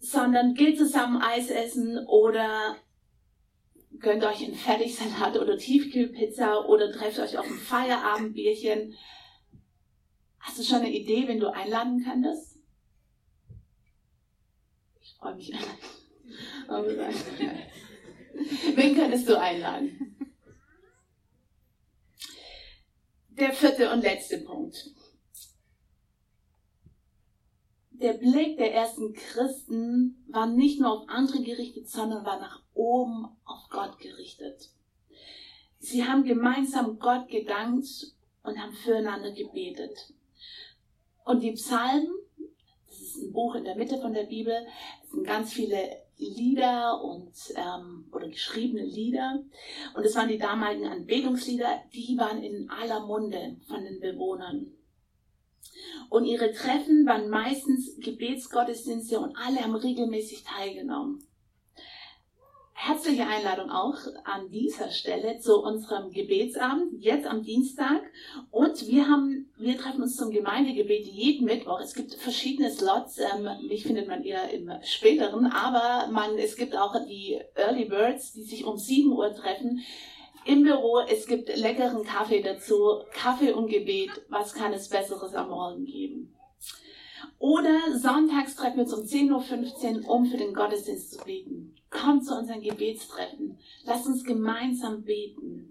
Sondern 0.00 0.54
geht 0.54 0.78
zusammen 0.78 1.22
Eis 1.22 1.48
essen 1.48 2.04
oder 2.06 2.76
gönnt 4.00 4.24
euch 4.24 4.44
einen 4.44 4.54
Fertigsalat 4.54 5.38
oder 5.38 5.56
Tiefkühlpizza 5.56 6.64
oder 6.64 6.90
trefft 6.90 7.20
euch 7.20 7.38
auf 7.38 7.46
ein 7.46 7.58
Feierabendbierchen. 7.58 8.94
Hast 10.44 10.58
du 10.58 10.62
schon 10.62 10.80
eine 10.80 10.92
Idee, 10.92 11.26
wen 11.26 11.40
du 11.40 11.50
einladen 11.50 12.04
könntest? 12.04 12.58
Ich 15.00 15.14
freue 15.14 15.36
mich. 15.36 15.50
wen 18.74 18.94
könntest 18.94 19.26
du 19.26 19.40
einladen? 19.40 20.16
Der 23.30 23.54
vierte 23.54 23.90
und 23.90 24.02
letzte 24.02 24.38
Punkt. 24.38 24.90
Der 27.92 28.12
Blick 28.12 28.58
der 28.58 28.74
ersten 28.74 29.14
Christen 29.14 30.26
war 30.28 30.46
nicht 30.46 30.78
nur 30.78 30.92
auf 30.92 31.08
andere 31.08 31.42
gerichtet, 31.42 31.88
sondern 31.88 32.26
war 32.26 32.38
nach 32.38 32.62
oben 32.74 33.28
auf 33.44 33.70
Gott 33.70 33.98
gerichtet. 33.98 34.70
Sie 35.78 36.04
haben 36.04 36.24
gemeinsam 36.24 36.98
Gott 36.98 37.28
gedankt 37.28 37.88
und 38.42 38.58
haben 38.58 38.74
füreinander 38.74 39.32
gebetet. 39.32 40.12
Und 41.24 41.42
die 41.42 41.52
Psalmen, 41.52 42.08
das 42.86 43.00
ist 43.00 43.16
ein 43.16 43.32
Buch 43.32 43.54
in 43.54 43.64
der 43.64 43.76
Mitte 43.76 43.98
von 43.98 44.12
der 44.12 44.24
Bibel, 44.24 44.66
sind 45.10 45.24
ganz 45.26 45.52
viele 45.52 46.04
Lieder 46.16 47.02
und 47.02 47.32
ähm, 47.56 48.06
oder 48.12 48.28
geschriebene 48.28 48.84
Lieder. 48.84 49.42
Und 49.94 50.04
es 50.04 50.14
waren 50.14 50.28
die 50.28 50.38
damaligen 50.38 50.86
Anbetungslieder, 50.86 51.82
die 51.92 52.16
waren 52.18 52.42
in 52.42 52.70
aller 52.70 53.04
Munde 53.04 53.56
von 53.66 53.82
den 53.84 54.00
Bewohnern. 54.00 54.66
Und 56.10 56.24
ihre 56.26 56.52
Treffen 56.52 57.06
waren 57.06 57.28
meistens 57.30 57.96
Gebetsgottesdienste 57.98 59.18
und 59.18 59.34
alle 59.36 59.60
haben 59.60 59.74
regelmäßig 59.74 60.44
teilgenommen. 60.44 61.26
herzliche 62.74 63.26
Einladung 63.26 63.70
auch 63.70 63.96
an 64.24 64.50
dieser 64.50 64.90
Stelle 64.90 65.38
zu 65.38 65.62
unserem 65.62 66.10
Gebetsabend, 66.10 66.92
jetzt 67.00 67.26
am 67.26 67.42
Dienstag. 67.42 68.02
Und 68.50 68.86
wir 68.86 69.08
haben, 69.08 69.43
wir 69.56 69.78
treffen 69.78 70.02
uns 70.02 70.16
zum 70.16 70.30
Gemeindegebet 70.30 71.06
jeden 71.06 71.44
Mittwoch. 71.44 71.80
Es 71.80 71.94
gibt 71.94 72.14
verschiedene 72.14 72.70
Slots. 72.70 73.18
Ähm, 73.18 73.48
mich 73.68 73.84
findet 73.84 74.08
man 74.08 74.24
eher 74.24 74.50
im 74.50 74.70
späteren, 74.82 75.46
aber 75.46 76.10
man, 76.10 76.36
es 76.38 76.56
gibt 76.56 76.76
auch 76.76 76.94
die 77.06 77.40
Early 77.54 77.84
Birds, 77.84 78.32
die 78.32 78.42
sich 78.42 78.64
um 78.64 78.76
7 78.76 79.12
Uhr 79.12 79.32
treffen. 79.34 79.80
Im 80.44 80.62
Büro, 80.62 80.98
es 81.00 81.26
gibt 81.26 81.56
leckeren 81.56 82.04
Kaffee 82.04 82.42
dazu. 82.42 83.02
Kaffee 83.12 83.52
und 83.52 83.68
Gebet. 83.68 84.10
Was 84.28 84.54
kann 84.54 84.72
es 84.72 84.88
Besseres 84.88 85.34
am 85.34 85.50
Morgen 85.50 85.84
geben? 85.84 86.34
Oder 87.38 87.96
sonntags 87.96 88.56
treffen 88.56 88.76
wir 88.76 88.84
uns 88.84 88.92
um 88.92 89.04
10.15 89.04 90.02
Uhr, 90.02 90.10
um 90.10 90.26
für 90.26 90.36
den 90.36 90.52
Gottesdienst 90.52 91.12
zu 91.12 91.24
beten. 91.24 91.74
Kommt 91.90 92.26
zu 92.26 92.36
unseren 92.36 92.60
Gebetstreffen. 92.60 93.58
Lasst 93.84 94.06
uns 94.06 94.24
gemeinsam 94.24 95.02
beten. 95.02 95.63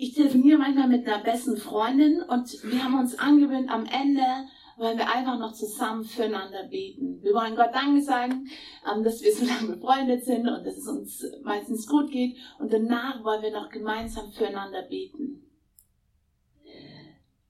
Ich 0.00 0.14
telefoniere 0.14 0.58
manchmal 0.58 0.86
mit 0.86 1.08
einer 1.08 1.24
besten 1.24 1.56
Freundin 1.56 2.22
und 2.22 2.62
wir 2.62 2.84
haben 2.84 3.00
uns 3.00 3.18
angewöhnt, 3.18 3.68
am 3.68 3.84
Ende 3.84 4.22
wollen 4.76 4.96
wir 4.96 5.12
einfach 5.12 5.36
noch 5.40 5.52
zusammen 5.52 6.04
füreinander 6.04 6.68
beten. 6.68 7.20
Wir 7.20 7.34
wollen 7.34 7.56
Gott 7.56 7.74
Danke 7.74 8.00
sagen, 8.00 8.48
ähm, 8.88 9.02
dass 9.02 9.20
wir 9.22 9.34
so 9.34 9.44
lange 9.44 9.74
befreundet 9.74 10.24
sind 10.24 10.46
und 10.46 10.64
dass 10.64 10.76
es 10.76 10.86
uns 10.86 11.26
meistens 11.42 11.88
gut 11.88 12.12
geht. 12.12 12.36
Und 12.60 12.72
danach 12.72 13.24
wollen 13.24 13.42
wir 13.42 13.50
noch 13.50 13.70
gemeinsam 13.70 14.30
füreinander 14.30 14.82
beten. 14.82 15.42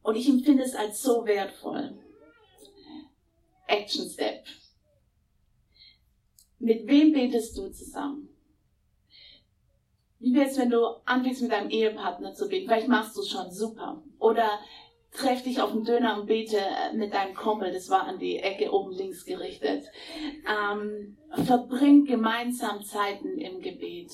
Und 0.00 0.17
ich 0.17 0.26
empfinde 0.26 0.62
es 0.62 0.75
als 0.75 1.02
so 1.02 1.26
wertvoll. 1.26 1.99
Action 3.67 4.09
Step. 4.09 4.47
Mit 6.59 6.87
wem 6.87 7.12
betest 7.12 7.59
du 7.59 7.71
zusammen? 7.71 8.27
Wie 10.20 10.34
wäre 10.34 10.48
es, 10.48 10.58
wenn 10.58 10.70
du 10.70 10.84
anfängst 11.04 11.42
mit 11.42 11.52
deinem 11.52 11.70
Ehepartner 11.70 12.34
zu 12.34 12.48
beten? 12.48 12.66
Vielleicht 12.66 12.88
machst 12.88 13.16
du 13.16 13.20
es 13.20 13.28
schon 13.28 13.50
super. 13.50 14.02
Oder 14.18 14.48
treff 15.12 15.42
dich 15.42 15.60
auf 15.60 15.72
den 15.72 15.84
Döner 15.84 16.20
und 16.20 16.26
bete 16.26 16.58
äh, 16.58 16.92
mit 16.94 17.14
deinem 17.14 17.34
Kumpel. 17.34 17.72
Das 17.72 17.88
war 17.88 18.04
an 18.04 18.18
die 18.18 18.38
Ecke 18.38 18.72
oben 18.72 18.92
links 18.92 19.25
gerichtet. 19.25 19.84
Ähm, 20.46 21.16
verbring 21.44 22.04
gemeinsam 22.04 22.82
Zeiten 22.82 23.38
im 23.38 23.60
Gebet. 23.60 24.10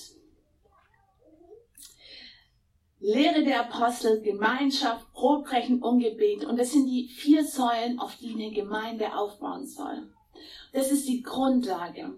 Lehre 3.00 3.44
der 3.44 3.60
Apostel, 3.60 4.22
Gemeinschaft, 4.22 5.12
Brotbrechen 5.12 5.82
und 5.82 6.00
Gebet. 6.00 6.44
Und 6.44 6.58
das 6.58 6.72
sind 6.72 6.86
die 6.86 7.08
vier 7.08 7.44
Säulen, 7.44 7.98
auf 7.98 8.16
die 8.16 8.32
eine 8.32 8.50
Gemeinde 8.50 9.14
aufbauen 9.16 9.66
soll. 9.66 10.10
Das 10.72 10.90
ist 10.90 11.06
die 11.08 11.22
Grundlage. 11.22 12.14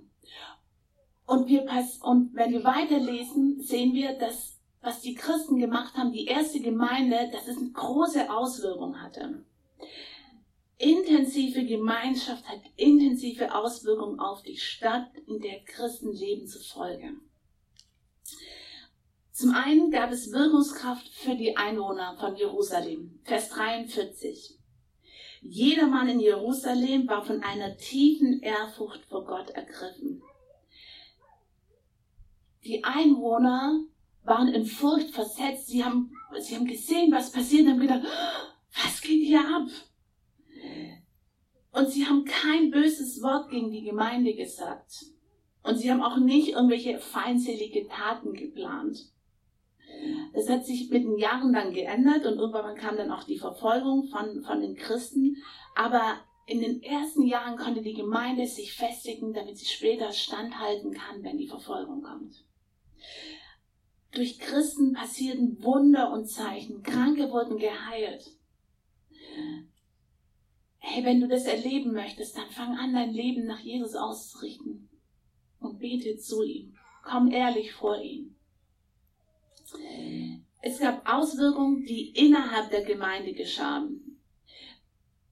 Und, 1.26 1.48
wir, 1.48 1.66
und 2.02 2.34
wenn 2.34 2.52
wir 2.52 2.64
weiterlesen, 2.64 3.60
sehen 3.60 3.92
wir, 3.92 4.16
dass 4.18 4.56
was 4.86 5.00
die 5.00 5.14
Christen 5.16 5.58
gemacht 5.58 5.96
haben, 5.96 6.12
die 6.12 6.26
erste 6.26 6.60
Gemeinde, 6.60 7.28
dass 7.32 7.48
es 7.48 7.56
eine 7.56 7.72
große 7.72 8.30
Auswirkung 8.30 9.02
hatte. 9.02 9.44
Intensive 10.78 11.64
Gemeinschaft 11.64 12.48
hat 12.48 12.60
intensive 12.76 13.52
Auswirkungen 13.52 14.20
auf 14.20 14.42
die 14.42 14.56
Stadt, 14.56 15.08
in 15.26 15.40
der 15.40 15.58
Christen 15.64 16.12
leben 16.12 16.46
zufolge. 16.46 17.14
Zum 19.32 19.54
einen 19.54 19.90
gab 19.90 20.12
es 20.12 20.30
Wirkungskraft 20.30 21.08
für 21.08 21.34
die 21.34 21.56
Einwohner 21.56 22.16
von 22.20 22.36
Jerusalem. 22.36 23.18
Vers 23.24 23.48
43. 23.50 24.56
Jedermann 25.42 26.08
in 26.08 26.20
Jerusalem 26.20 27.08
war 27.08 27.24
von 27.24 27.42
einer 27.42 27.76
tiefen 27.76 28.40
Ehrfurcht 28.40 29.04
vor 29.06 29.24
Gott 29.24 29.50
ergriffen. 29.50 30.22
Die 32.66 32.82
Einwohner 32.82 33.80
waren 34.24 34.48
in 34.48 34.64
Furcht 34.64 35.10
versetzt. 35.10 35.68
Sie 35.68 35.84
haben, 35.84 36.10
sie 36.40 36.56
haben 36.56 36.66
gesehen, 36.66 37.12
was 37.12 37.30
passiert 37.30 37.66
und 37.66 37.74
haben 37.74 37.80
gedacht, 37.80 38.02
was 38.74 39.00
geht 39.00 39.24
hier 39.24 39.40
ab? 39.40 39.68
Und 41.70 41.90
sie 41.90 42.06
haben 42.06 42.24
kein 42.24 42.72
böses 42.72 43.22
Wort 43.22 43.50
gegen 43.50 43.70
die 43.70 43.84
Gemeinde 43.84 44.34
gesagt. 44.34 45.06
Und 45.62 45.78
sie 45.78 45.92
haben 45.92 46.02
auch 46.02 46.16
nicht 46.16 46.48
irgendwelche 46.48 46.98
feindselige 46.98 47.86
Taten 47.86 48.32
geplant. 48.32 49.12
Das 50.34 50.48
hat 50.48 50.66
sich 50.66 50.90
mit 50.90 51.04
den 51.04 51.18
Jahren 51.18 51.52
dann 51.52 51.72
geändert 51.72 52.26
und 52.26 52.38
irgendwann 52.38 52.76
kam 52.76 52.96
dann 52.96 53.12
auch 53.12 53.24
die 53.24 53.38
Verfolgung 53.38 54.08
von, 54.08 54.42
von 54.42 54.60
den 54.60 54.74
Christen. 54.74 55.36
Aber 55.76 56.18
in 56.46 56.60
den 56.60 56.82
ersten 56.82 57.22
Jahren 57.22 57.56
konnte 57.56 57.82
die 57.82 57.94
Gemeinde 57.94 58.46
sich 58.46 58.72
festigen, 58.72 59.32
damit 59.32 59.56
sie 59.56 59.66
später 59.66 60.12
standhalten 60.12 60.92
kann, 60.92 61.22
wenn 61.22 61.38
die 61.38 61.48
Verfolgung 61.48 62.02
kommt. 62.02 62.44
Durch 64.12 64.38
Christen 64.38 64.94
passierten 64.94 65.62
Wunder 65.62 66.12
und 66.12 66.26
Zeichen. 66.26 66.82
Kranke 66.82 67.30
wurden 67.30 67.58
geheilt. 67.58 68.30
Hey, 70.78 71.04
wenn 71.04 71.20
du 71.20 71.28
das 71.28 71.44
erleben 71.44 71.92
möchtest, 71.92 72.36
dann 72.36 72.50
fang 72.50 72.78
an, 72.78 72.94
dein 72.94 73.12
Leben 73.12 73.44
nach 73.44 73.60
Jesus 73.60 73.94
auszurichten 73.94 74.88
und 75.60 75.78
bete 75.78 76.16
zu 76.16 76.42
ihm. 76.42 76.76
Komm 77.02 77.30
ehrlich 77.30 77.72
vor 77.72 78.00
ihm. 78.00 78.36
Es 80.62 80.78
gab 80.78 81.08
Auswirkungen, 81.08 81.84
die 81.84 82.10
innerhalb 82.10 82.70
der 82.70 82.84
Gemeinde 82.84 83.32
geschahen. 83.34 84.20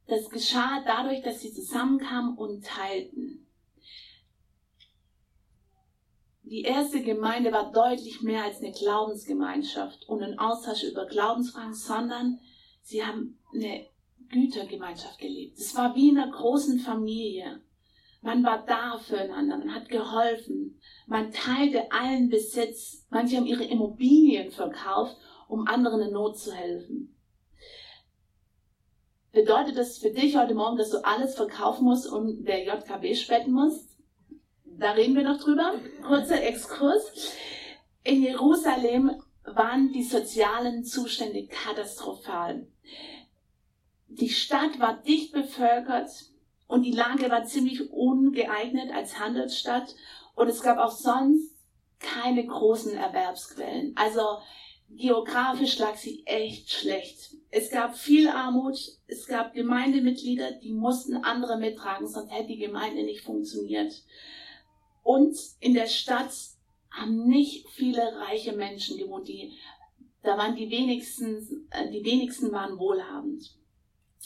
Das 0.06 0.28
geschah 0.28 0.82
dadurch, 0.84 1.22
dass 1.22 1.40
sie 1.40 1.52
zusammenkamen 1.52 2.36
und 2.36 2.64
teilten. 2.64 3.43
Die 6.46 6.60
erste 6.60 7.00
Gemeinde 7.00 7.52
war 7.52 7.72
deutlich 7.72 8.20
mehr 8.20 8.44
als 8.44 8.60
eine 8.60 8.72
Glaubensgemeinschaft 8.72 10.06
und 10.08 10.22
ein 10.22 10.38
Austausch 10.38 10.82
über 10.82 11.06
Glaubensfragen, 11.06 11.72
sondern 11.72 12.38
sie 12.82 13.02
haben 13.02 13.38
eine 13.54 13.86
Gütergemeinschaft 14.28 15.18
gelebt. 15.18 15.58
Es 15.58 15.74
war 15.74 15.94
wie 15.94 16.10
in 16.10 16.18
einer 16.18 16.30
großen 16.30 16.80
Familie. 16.80 17.62
Man 18.20 18.44
war 18.44 18.64
da 18.66 18.98
füreinander, 18.98 19.56
man 19.56 19.74
hat 19.74 19.88
geholfen, 19.88 20.78
man 21.06 21.32
teilte 21.32 21.90
allen 21.90 22.28
Besitz. 22.28 23.06
Manche 23.08 23.38
haben 23.38 23.46
ihre 23.46 23.64
Immobilien 23.64 24.50
verkauft, 24.50 25.16
um 25.48 25.66
anderen 25.66 26.02
in 26.02 26.12
Not 26.12 26.38
zu 26.38 26.52
helfen. 26.52 27.16
Bedeutet 29.32 29.78
das 29.78 29.96
für 29.98 30.10
dich 30.10 30.36
heute 30.36 30.54
Morgen, 30.54 30.76
dass 30.76 30.90
du 30.90 31.04
alles 31.04 31.36
verkaufen 31.36 31.84
musst 31.84 32.06
und 32.06 32.44
der 32.44 32.64
JKB 32.64 33.14
spenden 33.14 33.52
musst? 33.52 33.93
Da 34.78 34.92
reden 34.92 35.14
wir 35.14 35.24
noch 35.24 35.40
drüber. 35.40 35.74
Kurzer 36.02 36.42
Exkurs. 36.42 37.32
In 38.02 38.22
Jerusalem 38.22 39.22
waren 39.44 39.92
die 39.92 40.02
sozialen 40.02 40.84
Zustände 40.84 41.46
katastrophal. 41.46 42.66
Die 44.08 44.28
Stadt 44.28 44.78
war 44.78 45.02
dicht 45.02 45.32
bevölkert 45.32 46.10
und 46.66 46.82
die 46.82 46.92
Lage 46.92 47.30
war 47.30 47.44
ziemlich 47.44 47.90
ungeeignet 47.90 48.92
als 48.92 49.18
Handelsstadt 49.18 49.94
und 50.34 50.48
es 50.48 50.62
gab 50.62 50.78
auch 50.78 50.92
sonst 50.92 51.54
keine 51.98 52.46
großen 52.46 52.94
Erwerbsquellen. 52.96 53.92
Also 53.96 54.22
geografisch 54.90 55.78
lag 55.78 55.96
sie 55.96 56.22
echt 56.26 56.70
schlecht. 56.70 57.36
Es 57.50 57.70
gab 57.70 57.96
viel 57.96 58.28
Armut, 58.28 58.78
es 59.06 59.26
gab 59.26 59.54
Gemeindemitglieder, 59.54 60.52
die 60.52 60.72
mussten 60.72 61.16
andere 61.16 61.58
mittragen, 61.58 62.06
sonst 62.06 62.32
hätte 62.32 62.48
die 62.48 62.58
Gemeinde 62.58 63.04
nicht 63.04 63.22
funktioniert. 63.22 64.02
Und 65.04 65.36
in 65.60 65.74
der 65.74 65.86
Stadt 65.86 66.32
haben 66.90 67.28
nicht 67.28 67.68
viele 67.68 68.02
reiche 68.16 68.54
Menschen 68.54 68.96
gewohnt. 68.96 69.28
Die, 69.28 69.52
da 70.22 70.38
waren 70.38 70.56
die 70.56 70.70
wenigsten, 70.70 71.68
äh, 71.70 71.90
die 71.90 72.04
wenigsten 72.04 72.50
waren 72.50 72.78
wohlhabend. 72.78 73.54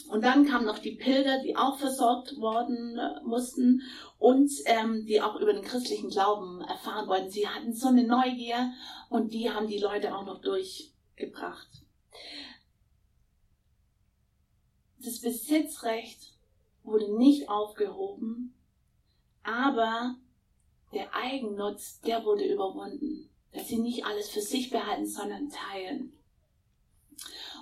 Und 0.08 0.22
dann 0.22 0.46
kamen 0.46 0.66
noch 0.66 0.78
die 0.78 0.92
Pilger, 0.92 1.42
die 1.42 1.56
auch 1.56 1.78
versorgt 1.78 2.38
worden 2.38 2.96
äh, 2.96 3.20
mussten 3.24 3.82
und 4.18 4.50
ähm, 4.66 5.04
die 5.04 5.20
auch 5.20 5.40
über 5.40 5.52
den 5.52 5.64
christlichen 5.64 6.10
Glauben 6.10 6.60
erfahren 6.60 7.08
wollten. 7.08 7.30
Sie 7.30 7.48
hatten 7.48 7.72
so 7.72 7.88
eine 7.88 8.04
Neugier 8.04 8.72
und 9.08 9.32
die 9.32 9.50
haben 9.50 9.66
die 9.66 9.80
Leute 9.80 10.14
auch 10.14 10.24
noch 10.24 10.40
durchgebracht. 10.40 11.82
Das 15.00 15.20
Besitzrecht 15.20 16.34
wurde 16.84 17.16
nicht 17.18 17.48
aufgehoben, 17.48 18.54
aber 19.42 20.16
der 20.92 21.14
Eigennutz, 21.14 22.00
der 22.00 22.24
wurde 22.24 22.44
überwunden. 22.44 23.30
Dass 23.52 23.68
sie 23.68 23.78
nicht 23.78 24.04
alles 24.04 24.28
für 24.28 24.42
sich 24.42 24.70
behalten, 24.70 25.06
sondern 25.06 25.48
teilen. 25.48 26.12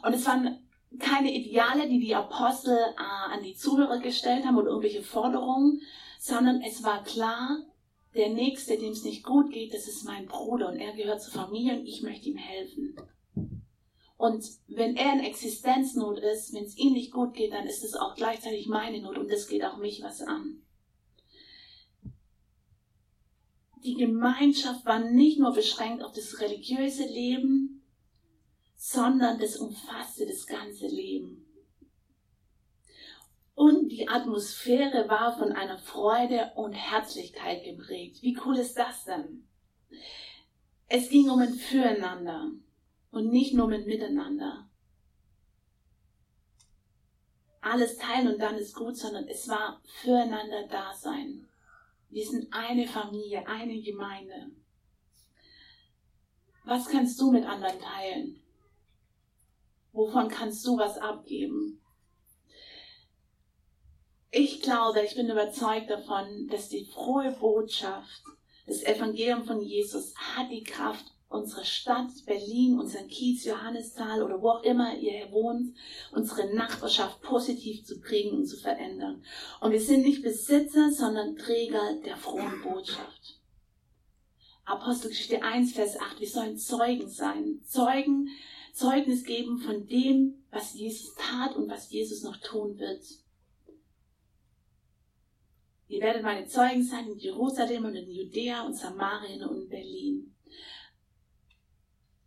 Und 0.02 0.14
es 0.14 0.26
waren 0.26 0.66
keine 0.98 1.32
Ideale, 1.32 1.88
die 1.88 2.00
die 2.00 2.14
Apostel 2.14 2.76
äh, 2.76 3.32
an 3.32 3.42
die 3.42 3.54
Zuhörer 3.54 3.98
gestellt 3.98 4.44
haben 4.44 4.56
oder 4.56 4.68
irgendwelche 4.68 5.02
Forderungen, 5.02 5.80
sondern 6.18 6.60
es 6.62 6.82
war 6.82 7.02
klar, 7.04 7.58
der 8.14 8.30
Nächste, 8.30 8.78
dem 8.78 8.92
es 8.92 9.04
nicht 9.04 9.24
gut 9.24 9.52
geht, 9.52 9.74
das 9.74 9.88
ist 9.88 10.04
mein 10.04 10.26
Bruder 10.26 10.68
und 10.68 10.78
er 10.78 10.94
gehört 10.94 11.22
zur 11.22 11.34
Familie 11.34 11.78
und 11.78 11.86
ich 11.86 12.02
möchte 12.02 12.30
ihm 12.30 12.36
helfen. 12.36 12.96
Und 14.16 14.44
wenn 14.68 14.96
er 14.96 15.12
in 15.12 15.20
Existenznot 15.20 16.18
ist, 16.18 16.54
wenn 16.54 16.64
es 16.64 16.78
ihm 16.78 16.94
nicht 16.94 17.12
gut 17.12 17.34
geht, 17.34 17.52
dann 17.52 17.66
ist 17.66 17.84
es 17.84 17.94
auch 17.94 18.14
gleichzeitig 18.14 18.66
meine 18.66 19.02
Not 19.02 19.18
und 19.18 19.30
das 19.30 19.46
geht 19.46 19.64
auch 19.64 19.76
mich 19.76 20.02
was 20.02 20.22
an. 20.22 20.62
Die 23.86 23.94
Gemeinschaft 23.94 24.84
war 24.84 24.98
nicht 24.98 25.38
nur 25.38 25.52
beschränkt 25.52 26.02
auf 26.02 26.12
das 26.12 26.40
religiöse 26.40 27.04
Leben, 27.04 27.84
sondern 28.74 29.38
das 29.38 29.56
umfasste 29.58 30.26
das 30.26 30.44
ganze 30.44 30.88
Leben. 30.88 31.46
Und 33.54 33.90
die 33.90 34.08
Atmosphäre 34.08 35.08
war 35.08 35.38
von 35.38 35.52
einer 35.52 35.78
Freude 35.78 36.50
und 36.56 36.72
Herzlichkeit 36.72 37.62
geprägt. 37.62 38.22
Wie 38.22 38.36
cool 38.44 38.56
ist 38.56 38.76
das 38.76 39.04
denn? 39.04 39.46
Es 40.88 41.08
ging 41.08 41.30
um 41.30 41.38
ein 41.38 41.54
Füreinander 41.54 42.50
und 43.12 43.30
nicht 43.30 43.54
nur 43.54 43.68
mit 43.68 43.86
Miteinander. 43.86 44.68
Alles 47.60 47.98
teilen 47.98 48.34
und 48.34 48.40
dann 48.40 48.56
ist 48.56 48.74
gut, 48.74 48.96
sondern 48.96 49.28
es 49.28 49.46
war 49.48 49.80
füreinander 49.84 50.66
Dasein. 50.66 51.46
Wir 52.08 52.26
sind 52.26 52.52
eine 52.52 52.86
Familie, 52.86 53.46
eine 53.46 53.80
Gemeinde. 53.80 54.50
Was 56.64 56.88
kannst 56.88 57.20
du 57.20 57.30
mit 57.30 57.44
anderen 57.44 57.78
teilen? 57.80 58.42
Wovon 59.92 60.28
kannst 60.28 60.66
du 60.66 60.76
was 60.76 60.98
abgeben? 60.98 61.80
Ich 64.30 64.60
glaube, 64.60 65.00
ich 65.02 65.14
bin 65.14 65.30
überzeugt 65.30 65.88
davon, 65.88 66.48
dass 66.48 66.68
die 66.68 66.84
frohe 66.84 67.32
Botschaft, 67.32 68.22
das 68.66 68.82
Evangelium 68.82 69.44
von 69.44 69.62
Jesus 69.62 70.14
hat 70.16 70.50
die 70.50 70.64
Kraft, 70.64 71.15
unsere 71.28 71.64
Stadt 71.64 72.10
Berlin, 72.24 72.78
unseren 72.78 73.08
Kiez, 73.08 73.44
Johannisthal 73.44 74.22
oder 74.22 74.40
wo 74.40 74.50
auch 74.50 74.62
immer 74.62 74.96
ihr 74.96 75.30
wohnt, 75.32 75.74
unsere 76.12 76.54
Nachbarschaft 76.54 77.20
positiv 77.22 77.84
zu 77.84 78.00
prägen 78.00 78.38
und 78.38 78.46
zu 78.46 78.56
verändern. 78.56 79.22
Und 79.60 79.72
wir 79.72 79.80
sind 79.80 80.02
nicht 80.02 80.22
Besitzer, 80.22 80.90
sondern 80.90 81.36
Träger 81.36 81.96
der 82.04 82.16
frohen 82.16 82.62
Botschaft. 82.62 83.40
Apostelgeschichte 84.64 85.42
1, 85.42 85.72
Vers 85.72 85.98
8, 85.98 86.20
wir 86.20 86.28
sollen 86.28 86.58
Zeugen 86.58 87.08
sein. 87.08 87.60
Zeugen, 87.64 88.28
Zeugnis 88.72 89.24
geben 89.24 89.58
von 89.58 89.86
dem, 89.86 90.44
was 90.50 90.74
Jesus 90.74 91.14
tat 91.14 91.54
und 91.56 91.68
was 91.68 91.90
Jesus 91.90 92.22
noch 92.22 92.36
tun 92.38 92.78
wird. 92.78 93.04
Ihr 95.88 96.00
werdet 96.00 96.22
meine 96.22 96.46
Zeugen 96.46 96.82
sein 96.82 97.06
in 97.06 97.18
Jerusalem 97.18 97.84
und 97.84 97.94
in 97.94 98.10
Judäa 98.10 98.66
und 98.66 98.74
Samarien 98.74 99.44
und 99.44 99.62
in 99.62 99.68
Berlin. 99.68 100.35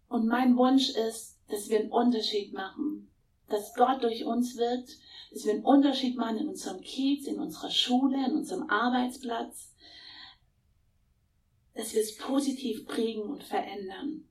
Und 0.10 0.28
mein 0.28 0.58
Wunsch 0.58 0.90
ist, 0.90 1.40
dass 1.50 1.70
wir 1.70 1.80
einen 1.80 1.92
Unterschied 1.92 2.52
machen, 2.52 3.10
dass 3.48 3.74
Gott 3.76 4.04
durch 4.04 4.26
uns 4.26 4.58
wirkt, 4.58 4.98
dass 5.32 5.46
wir 5.46 5.54
einen 5.54 5.64
Unterschied 5.64 6.18
machen 6.18 6.38
in 6.38 6.50
unserem 6.50 6.82
Kiez, 6.82 7.28
in 7.28 7.40
unserer 7.40 7.70
Schule, 7.70 8.18
in 8.26 8.36
unserem 8.36 8.70
Arbeitsplatz, 8.70 9.74
dass 11.76 11.94
wir 11.94 12.02
es 12.02 12.18
positiv 12.18 12.86
prägen 12.88 13.24
und 13.24 13.44
verändern. 13.44 14.26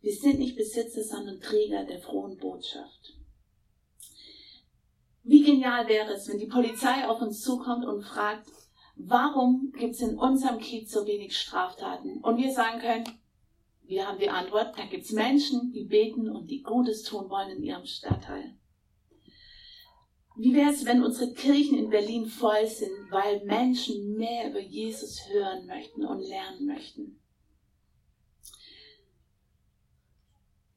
Wir 0.00 0.14
sind 0.14 0.38
nicht 0.38 0.56
Besitzer, 0.56 1.02
sondern 1.02 1.40
Träger 1.40 1.84
der 1.84 2.00
frohen 2.00 2.38
Botschaft. 2.38 3.18
Wie 5.24 5.42
genial 5.42 5.88
wäre 5.88 6.12
es, 6.12 6.28
wenn 6.28 6.38
die 6.38 6.46
Polizei 6.46 7.06
auf 7.06 7.20
uns 7.20 7.42
zukommt 7.42 7.84
und 7.84 8.02
fragt, 8.02 8.48
warum 8.94 9.72
gibt 9.76 9.94
es 9.94 10.00
in 10.00 10.16
unserem 10.16 10.58
Kiez 10.58 10.90
so 10.90 11.06
wenig 11.06 11.36
Straftaten? 11.36 12.18
Und 12.22 12.38
wir 12.38 12.52
sagen 12.52 12.80
können, 12.80 13.04
wir 13.86 14.06
haben 14.06 14.18
die 14.18 14.28
Antwort, 14.28 14.76
da 14.76 14.84
gibt 14.84 15.04
es 15.04 15.12
Menschen, 15.12 15.72
die 15.72 15.84
beten 15.84 16.28
und 16.28 16.50
die 16.50 16.62
Gutes 16.62 17.02
tun 17.02 17.30
wollen 17.30 17.56
in 17.56 17.62
ihrem 17.62 17.86
Stadtteil. 17.86 18.56
Wie 20.36 20.54
wäre 20.54 20.70
es, 20.70 20.84
wenn 20.84 21.02
unsere 21.02 21.32
Kirchen 21.32 21.78
in 21.78 21.88
Berlin 21.88 22.26
voll 22.26 22.66
sind, 22.66 23.10
weil 23.10 23.42
Menschen 23.44 24.16
mehr 24.16 24.50
über 24.50 24.60
Jesus 24.60 25.20
hören 25.30 25.66
möchten 25.66 26.04
und 26.04 26.20
lernen 26.20 26.66
möchten? 26.66 27.20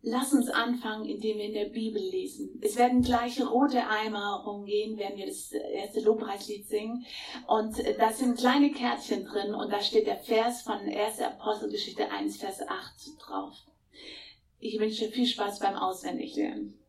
Lass 0.01 0.31
uns 0.31 0.49
anfangen, 0.49 1.05
indem 1.05 1.37
wir 1.37 1.45
in 1.45 1.53
der 1.53 1.65
Bibel 1.65 2.01
lesen. 2.01 2.57
Es 2.61 2.77
werden 2.77 3.01
gleich 3.01 3.41
rote 3.41 3.85
Eimer 3.85 4.43
rumgehen, 4.45 4.97
wenn 4.97 5.17
wir 5.17 5.25
das 5.25 5.51
erste 5.51 5.99
Lobpreislied 5.99 6.67
singen. 6.67 7.05
Und 7.47 7.75
da 7.99 8.11
sind 8.11 8.37
kleine 8.37 8.71
Kärtchen 8.71 9.25
drin 9.25 9.53
und 9.53 9.71
da 9.71 9.81
steht 9.81 10.07
der 10.07 10.19
Vers 10.19 10.61
von 10.61 10.79
1. 10.79 11.19
Apostelgeschichte 11.19 12.09
1, 12.09 12.37
Vers 12.37 12.61
8 12.61 13.19
drauf. 13.19 13.53
Ich 14.59 14.79
wünsche 14.79 15.09
viel 15.09 15.25
Spaß 15.25 15.59
beim 15.59 15.75
Auswendiglernen. 15.75 16.79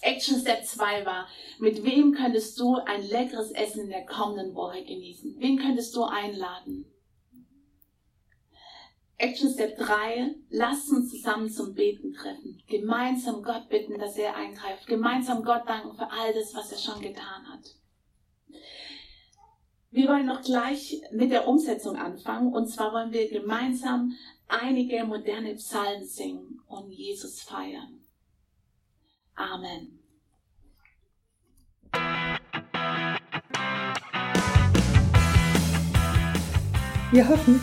Action 0.00 0.40
Step 0.40 0.64
2 0.64 1.06
war, 1.06 1.28
mit 1.60 1.84
wem 1.84 2.12
könntest 2.12 2.58
du 2.58 2.74
ein 2.74 3.06
leckeres 3.08 3.52
Essen 3.52 3.84
in 3.84 3.90
der 3.90 4.04
kommenden 4.04 4.54
Woche 4.56 4.82
genießen? 4.82 5.36
Wen 5.38 5.58
könntest 5.58 5.94
du 5.94 6.02
einladen? 6.02 6.84
Action 9.18 9.50
Step 9.50 9.78
3, 9.78 10.34
lasst 10.50 10.90
uns 10.90 11.10
zusammen 11.10 11.48
zum 11.48 11.74
Beten 11.74 12.12
treffen. 12.12 12.62
Gemeinsam 12.68 13.42
Gott 13.42 13.68
bitten, 13.70 13.98
dass 13.98 14.16
er 14.16 14.36
eingreift. 14.36 14.86
Gemeinsam 14.86 15.42
Gott 15.42 15.66
danken 15.66 15.96
für 15.96 16.10
all 16.10 16.34
das, 16.34 16.54
was 16.54 16.70
er 16.70 16.78
schon 16.78 17.00
getan 17.00 17.46
hat. 17.50 17.76
Wir 19.90 20.08
wollen 20.08 20.26
noch 20.26 20.42
gleich 20.42 21.00
mit 21.12 21.30
der 21.30 21.48
Umsetzung 21.48 21.96
anfangen. 21.96 22.52
Und 22.52 22.68
zwar 22.68 22.92
wollen 22.92 23.12
wir 23.12 23.30
gemeinsam 23.30 24.12
einige 24.48 25.02
moderne 25.04 25.54
Psalmen 25.54 26.04
singen 26.04 26.60
und 26.66 26.90
Jesus 26.90 27.40
feiern. 27.40 28.00
Amen. 29.34 29.98
Wir 37.12 37.26
hoffen, 37.26 37.62